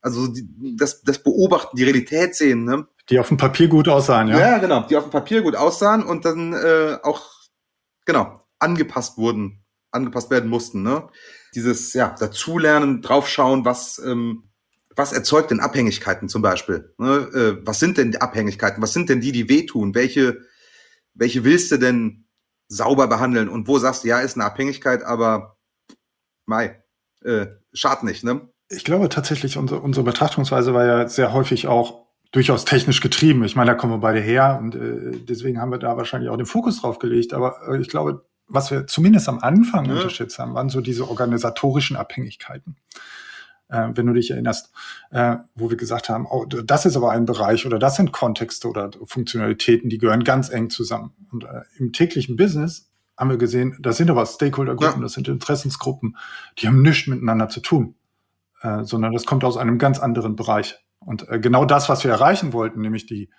also 0.00 0.26
die, 0.26 0.76
das, 0.76 1.02
das 1.02 1.22
Beobachten, 1.22 1.76
die 1.76 1.84
Realität 1.84 2.34
sehen. 2.34 2.64
Ne? 2.64 2.86
Die 3.08 3.18
auf 3.18 3.28
dem 3.28 3.36
Papier 3.36 3.68
gut 3.68 3.88
aussahen, 3.88 4.28
ja. 4.28 4.38
Ja, 4.38 4.58
genau, 4.58 4.82
die 4.86 4.96
auf 4.96 5.04
dem 5.04 5.10
Papier 5.10 5.42
gut 5.42 5.54
aussahen 5.54 6.02
und 6.02 6.24
dann 6.24 6.52
äh, 6.54 6.98
auch, 7.02 7.22
genau, 8.04 8.40
angepasst 8.58 9.16
wurden, 9.16 9.64
angepasst 9.90 10.30
werden 10.30 10.50
mussten. 10.50 10.82
Ne? 10.82 11.08
Dieses, 11.54 11.92
ja, 11.92 12.14
dazulernen, 12.18 13.02
draufschauen, 13.02 13.64
was... 13.64 13.98
Ähm, 13.98 14.44
was 14.96 15.12
erzeugt 15.12 15.50
denn 15.50 15.60
Abhängigkeiten 15.60 16.28
zum 16.28 16.42
Beispiel? 16.42 16.94
Ne? 16.98 17.28
Äh, 17.34 17.66
was 17.66 17.80
sind 17.80 17.98
denn 17.98 18.12
die 18.12 18.20
Abhängigkeiten? 18.20 18.82
Was 18.82 18.92
sind 18.92 19.08
denn 19.08 19.20
die, 19.20 19.32
die 19.32 19.48
wehtun? 19.48 19.94
Welche, 19.94 20.38
welche 21.14 21.44
willst 21.44 21.70
du 21.72 21.78
denn 21.78 22.26
sauber 22.68 23.06
behandeln? 23.06 23.48
Und 23.48 23.68
wo 23.68 23.78
sagst 23.78 24.04
du, 24.04 24.08
ja, 24.08 24.20
ist 24.20 24.36
eine 24.36 24.44
Abhängigkeit, 24.44 25.02
aber 25.02 25.58
mai, 26.46 26.82
äh, 27.24 27.46
schad 27.72 28.04
nicht, 28.04 28.24
ne? 28.24 28.48
Ich 28.68 28.84
glaube 28.84 29.08
tatsächlich, 29.08 29.58
unsere, 29.58 29.80
unsere 29.80 30.04
Betrachtungsweise 30.04 30.72
war 30.72 30.86
ja 30.86 31.08
sehr 31.08 31.32
häufig 31.32 31.68
auch 31.68 32.06
durchaus 32.32 32.64
technisch 32.64 33.00
getrieben. 33.00 33.44
Ich 33.44 33.56
meine, 33.56 33.70
da 33.70 33.74
kommen 33.76 33.92
wir 33.92 33.98
beide 33.98 34.20
her 34.20 34.58
und 34.60 34.74
äh, 34.74 35.18
deswegen 35.28 35.60
haben 35.60 35.70
wir 35.70 35.78
da 35.78 35.96
wahrscheinlich 35.96 36.30
auch 36.30 36.36
den 36.36 36.46
Fokus 36.46 36.80
drauf 36.80 36.98
gelegt. 36.98 37.34
Aber 37.34 37.56
äh, 37.68 37.80
ich 37.80 37.88
glaube, 37.88 38.26
was 38.46 38.70
wir 38.70 38.86
zumindest 38.86 39.28
am 39.28 39.38
Anfang 39.38 39.84
ja. 39.86 39.92
unterschätzt 39.92 40.38
haben, 40.38 40.54
waren 40.54 40.68
so 40.68 40.80
diese 40.80 41.08
organisatorischen 41.08 41.96
Abhängigkeiten 41.96 42.76
äh, 43.68 43.88
wenn 43.94 44.06
du 44.06 44.12
dich 44.12 44.30
erinnerst, 44.30 44.72
äh, 45.10 45.36
wo 45.54 45.70
wir 45.70 45.76
gesagt 45.76 46.08
haben, 46.08 46.26
oh, 46.26 46.44
das 46.44 46.86
ist 46.86 46.96
aber 46.96 47.10
ein 47.10 47.24
Bereich 47.24 47.66
oder 47.66 47.78
das 47.78 47.96
sind 47.96 48.12
Kontexte 48.12 48.68
oder 48.68 48.90
Funktionalitäten, 49.04 49.90
die 49.90 49.98
gehören 49.98 50.24
ganz 50.24 50.50
eng 50.50 50.70
zusammen. 50.70 51.12
Und 51.32 51.44
äh, 51.44 51.62
im 51.78 51.92
täglichen 51.92 52.36
Business 52.36 52.90
haben 53.16 53.30
wir 53.30 53.38
gesehen, 53.38 53.76
das 53.80 53.96
sind 53.96 54.10
aber 54.10 54.26
Stakeholdergruppen, 54.26 55.00
ja. 55.00 55.02
das 55.02 55.12
sind 55.12 55.28
Interessensgruppen, 55.28 56.16
die 56.58 56.66
haben 56.66 56.82
nichts 56.82 57.06
miteinander 57.06 57.48
zu 57.48 57.60
tun, 57.60 57.94
äh, 58.62 58.84
sondern 58.84 59.12
das 59.12 59.24
kommt 59.24 59.44
aus 59.44 59.56
einem 59.56 59.78
ganz 59.78 59.98
anderen 59.98 60.36
Bereich. 60.36 60.76
Und 60.98 61.28
äh, 61.28 61.38
genau 61.38 61.64
das, 61.64 61.88
was 61.88 62.04
wir 62.04 62.10
erreichen 62.10 62.52
wollten, 62.52 62.80
nämlich 62.80 63.06
die 63.06 63.30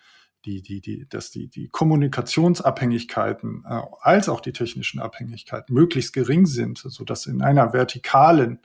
die, 0.45 0.61
die, 0.61 0.79
die, 0.79 1.07
dass 1.09 1.31
die, 1.31 1.47
die 1.47 1.69
Kommunikationsabhängigkeiten 1.69 3.63
äh, 3.67 3.81
als 4.01 4.29
auch 4.29 4.41
die 4.41 4.53
technischen 4.53 4.99
Abhängigkeiten 4.99 5.73
möglichst 5.73 6.13
gering 6.13 6.45
sind, 6.45 6.77
so 6.77 7.03
dass 7.03 7.25
in 7.25 7.41
einer 7.41 7.73
vertikalen 7.73 8.59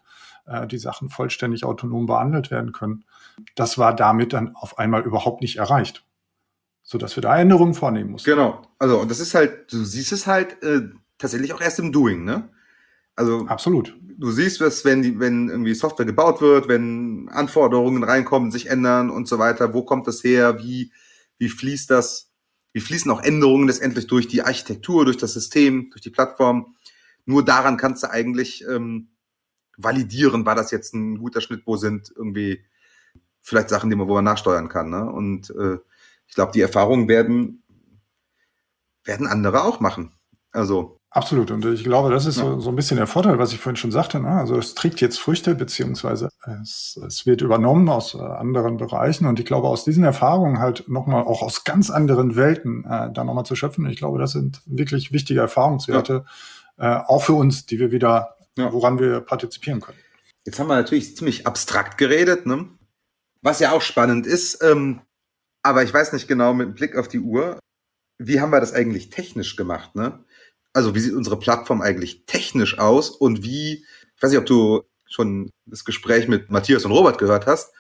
äh, 0.47 0.66
die 0.66 0.78
Sachen 0.78 1.09
vollständig 1.09 1.64
autonom 1.64 2.06
behandelt 2.06 2.50
werden 2.50 2.73
können. 2.73 3.04
Das 3.54 3.78
war 3.78 3.94
damit 3.94 4.32
dann 4.32 4.54
auf 4.54 4.78
einmal 4.78 5.02
überhaupt 5.02 5.40
nicht 5.40 5.56
erreicht, 5.56 6.04
sodass 6.82 7.16
wir 7.16 7.23
da 7.23 7.38
Änderungen 7.38 7.75
vornehmen 7.75 8.11
mussten. 8.11 8.30
Genau. 8.30 8.62
Also, 8.78 8.99
und 8.99 9.11
das 9.11 9.20
ist 9.20 9.35
halt, 9.35 9.73
du 9.73 9.85
siehst 9.85 10.12
es 10.12 10.26
halt 10.26 10.62
äh, 10.62 10.82
tatsächlich 11.18 11.52
auch 11.52 11.61
erst 11.61 11.78
im 11.78 11.92
Doing, 11.92 12.25
ne? 12.25 12.49
Also 13.16 13.47
absolut. 13.47 13.97
Du 14.18 14.30
siehst 14.30 14.61
es, 14.61 14.85
wenn 14.85 15.02
die, 15.02 15.18
wenn 15.18 15.49
irgendwie 15.49 15.75
Software 15.75 16.06
gebaut 16.06 16.40
wird, 16.40 16.68
wenn 16.68 17.29
Anforderungen 17.31 18.03
reinkommen, 18.03 18.50
sich 18.50 18.70
ändern 18.70 19.11
und 19.11 19.29
so 19.29 19.38
weiter. 19.38 19.74
Wo 19.74 19.83
kommt 19.83 20.07
das 20.07 20.24
her? 20.24 20.62
Wie 20.62 20.92
wie 21.40 21.48
fließt 21.48 21.90
das? 21.90 22.31
Wie 22.72 22.81
fließen 22.81 23.11
auch 23.11 23.22
Änderungen 23.22 23.66
letztendlich 23.66 24.07
durch 24.07 24.29
die 24.29 24.42
Architektur, 24.42 25.07
durch 25.07 25.16
das 25.16 25.33
System, 25.33 25.90
durch 25.90 26.03
die 26.03 26.11
Plattform? 26.11 26.76
Nur 27.24 27.44
daran 27.44 27.79
kannst 27.79 28.05
du 28.05 28.11
eigentlich 28.11 28.64
ähm, 28.68 29.09
validieren, 29.83 30.47
war 30.47 30.55
das 30.55 30.71
jetzt 30.71 30.95
ein 30.95 31.19
guter 31.19 31.40
Schnitt, 31.40 31.62
wo 31.66 31.77
sind 31.77 32.12
irgendwie 32.14 32.64
vielleicht 33.40 33.69
Sachen, 33.69 33.90
die 33.90 33.97
man, 33.97 34.09
wo 34.09 34.14
man 34.14 34.25
nachsteuern 34.25 34.69
kann. 34.69 34.90
Ne? 34.90 35.11
Und 35.11 35.51
äh, 35.51 35.79
ich 36.29 36.35
glaube, 36.35 36.53
die 36.53 36.61
Erfahrungen 36.61 37.09
werden, 37.09 37.62
werden 39.05 39.27
andere 39.27 39.64
auch 39.64 39.81
machen. 39.81 40.12
Also 40.53 41.01
Absolut. 41.12 41.51
Und 41.51 41.64
ich 41.64 41.83
glaube, 41.83 42.11
das 42.11 42.25
ist 42.25 42.38
ja. 42.38 42.45
so, 42.45 42.61
so 42.61 42.71
ein 42.71 42.77
bisschen 42.77 42.97
der 42.97 43.09
Vorteil, 43.09 43.37
was 43.37 43.53
ich 43.53 43.59
vorhin 43.59 43.77
schon 43.77 43.90
sagte. 43.90 44.21
Ne? 44.21 44.29
Also 44.29 44.57
es 44.57 44.77
trägt 44.77 45.01
jetzt 45.01 45.19
Früchte, 45.19 45.57
beziehungsweise 45.57 46.29
es, 46.62 47.01
es 47.05 47.27
wird 47.27 47.40
übernommen 47.40 47.88
aus 47.88 48.14
äh, 48.14 48.19
anderen 48.19 48.77
Bereichen. 48.77 49.27
Und 49.27 49.40
ich 49.40 49.47
glaube, 49.47 49.66
aus 49.66 49.85
diesen 49.85 50.05
Erfahrungen 50.05 50.61
halt 50.61 50.88
nochmal 50.88 51.25
auch 51.25 51.43
aus 51.43 51.64
ganz 51.64 51.90
anderen 51.90 52.37
Welten 52.37 52.85
äh, 52.85 53.12
da 53.12 53.25
nochmal 53.25 53.45
zu 53.45 53.57
schöpfen. 53.57 53.87
Ich 53.87 53.97
glaube, 53.97 54.21
das 54.21 54.31
sind 54.33 54.62
wirklich 54.66 55.11
wichtige 55.11 55.40
Erfahrungswerte, 55.40 56.25
ja. 56.79 57.01
äh, 57.01 57.05
auch 57.05 57.25
für 57.25 57.35
uns, 57.35 57.66
die 57.66 57.81
wir 57.81 57.90
wieder 57.90 58.37
ja. 58.61 58.73
woran 58.73 58.99
wir 58.99 59.20
partizipieren 59.20 59.81
können. 59.81 59.99
Jetzt 60.44 60.59
haben 60.59 60.68
wir 60.68 60.77
natürlich 60.77 61.16
ziemlich 61.16 61.46
abstrakt 61.46 61.99
geredet, 61.99 62.46
ne? 62.46 62.68
was 63.42 63.61
ja 63.61 63.73
auch 63.73 63.83
spannend 63.83 64.27
ist. 64.27 64.62
Ähm, 64.62 65.03
aber 65.62 65.83
ich 65.83 65.92
weiß 65.92 66.12
nicht 66.12 66.29
genau 66.29 66.55
mit 66.55 66.75
Blick 66.75 66.96
auf 66.96 67.09
die 67.09 67.20
Uhr, 67.20 67.59
wie 68.18 68.40
haben 68.40 68.51
wir 68.51 68.61
das 68.61 68.73
eigentlich 68.73 69.11
technisch 69.11 69.57
gemacht? 69.57 69.94
Ne? 69.94 70.25
Also 70.73 70.94
wie 70.94 71.01
sieht 71.01 71.14
unsere 71.14 71.38
Plattform 71.38 71.83
eigentlich 71.83 72.25
technisch 72.27 72.79
aus 72.79 73.11
und 73.11 73.42
wie, 73.42 73.85
ich 74.16 74.23
weiß 74.23 74.31
nicht, 74.31 74.38
ob 74.38 74.46
du 74.46 74.83
schon 75.09 75.51
das 75.66 75.85
Gespräch 75.85 76.29
mit 76.29 76.51
Matthias 76.51 76.85
und 76.85 76.92
Robert 76.92 77.18
gehört 77.18 77.46
hast 77.46 77.73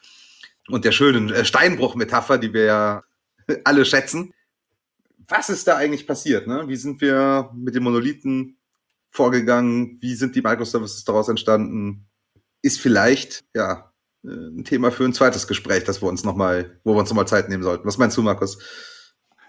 und 0.68 0.84
der 0.84 0.92
schönen 0.92 1.30
äh, 1.30 1.44
Steinbruch-Metapher, 1.44 2.38
die 2.38 2.52
wir 2.52 2.64
ja 2.64 3.04
alle 3.64 3.84
schätzen. 3.84 4.34
Was 5.28 5.48
ist 5.48 5.66
da 5.68 5.76
eigentlich 5.76 6.06
passiert? 6.06 6.46
Ne? 6.46 6.64
Wie 6.66 6.76
sind 6.76 7.00
wir 7.00 7.50
mit 7.54 7.74
den 7.74 7.84
Monolithen 7.84 8.58
vorgegangen? 9.10 9.98
Wie 10.00 10.14
sind 10.14 10.34
die 10.36 10.42
Microservices 10.42 11.04
daraus 11.04 11.28
entstanden? 11.28 12.08
Ist 12.62 12.80
vielleicht, 12.80 13.44
ja, 13.54 13.92
äh, 14.24 14.28
ein 14.28 14.64
Thema 14.64 14.90
für 14.90 15.04
ein 15.04 15.12
zweites 15.12 15.46
Gespräch, 15.46 15.84
das 15.84 16.02
wir 16.02 16.08
uns 16.08 16.24
nochmal, 16.24 16.80
wo 16.84 16.94
wir 16.94 17.00
uns 17.00 17.10
nochmal 17.10 17.28
Zeit 17.28 17.48
nehmen 17.48 17.62
sollten. 17.62 17.86
Was 17.86 17.98
meinst 17.98 18.16
du, 18.16 18.22
Markus? 18.22 18.58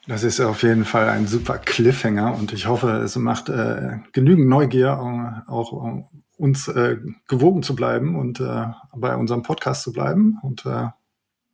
Das 0.08 0.24
ist 0.24 0.40
auf 0.40 0.64
jeden 0.64 0.86
Fall 0.86 1.10
ein 1.10 1.28
super 1.28 1.60
Cliffhanger 1.60 2.36
und 2.36 2.54
ich 2.54 2.66
hoffe, 2.66 2.90
es 3.04 3.16
macht 3.18 3.50
äh, 3.50 4.00
genügend 4.14 4.48
Neugier, 4.48 4.98
um, 5.00 5.44
auch 5.46 5.72
um 5.72 6.10
uns 6.38 6.68
äh, 6.68 6.98
gewogen 7.28 7.62
zu 7.62 7.76
bleiben 7.76 8.16
und 8.16 8.40
äh, 8.40 8.66
bei 8.96 9.16
unserem 9.16 9.44
Podcast 9.44 9.84
zu 9.84 9.92
bleiben 9.92 10.40
und 10.42 10.66
äh, 10.66 10.88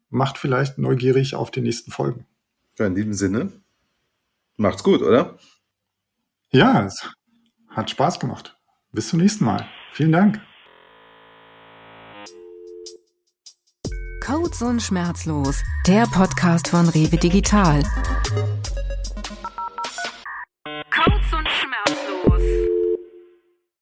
macht 0.09 0.37
vielleicht 0.37 0.77
neugierig 0.77 1.35
auf 1.35 1.51
die 1.51 1.59
nächsten 1.59 1.91
Folgen. 1.91 2.25
Ja, 2.79 2.85
in 2.85 2.95
diesem 2.95 3.13
Sinne, 3.13 3.51
macht's 4.55 4.83
gut, 4.83 5.01
oder? 5.01 5.37
Ja, 6.51 6.85
es 6.85 7.05
hat 7.77 7.89
Spaß 7.89 8.19
gemacht. 8.19 8.57
Bis 8.91 9.09
zum 9.09 9.19
nächsten 9.19 9.45
Mal. 9.45 9.65
Vielen 9.93 10.11
Dank. 10.11 10.41
Codes 14.25 14.61
und 14.61 14.81
Schmerzlos, 14.81 15.63
der 15.87 16.05
Podcast 16.07 16.67
von 16.67 16.89
Rewe 16.89 17.15
Digital. 17.15 17.81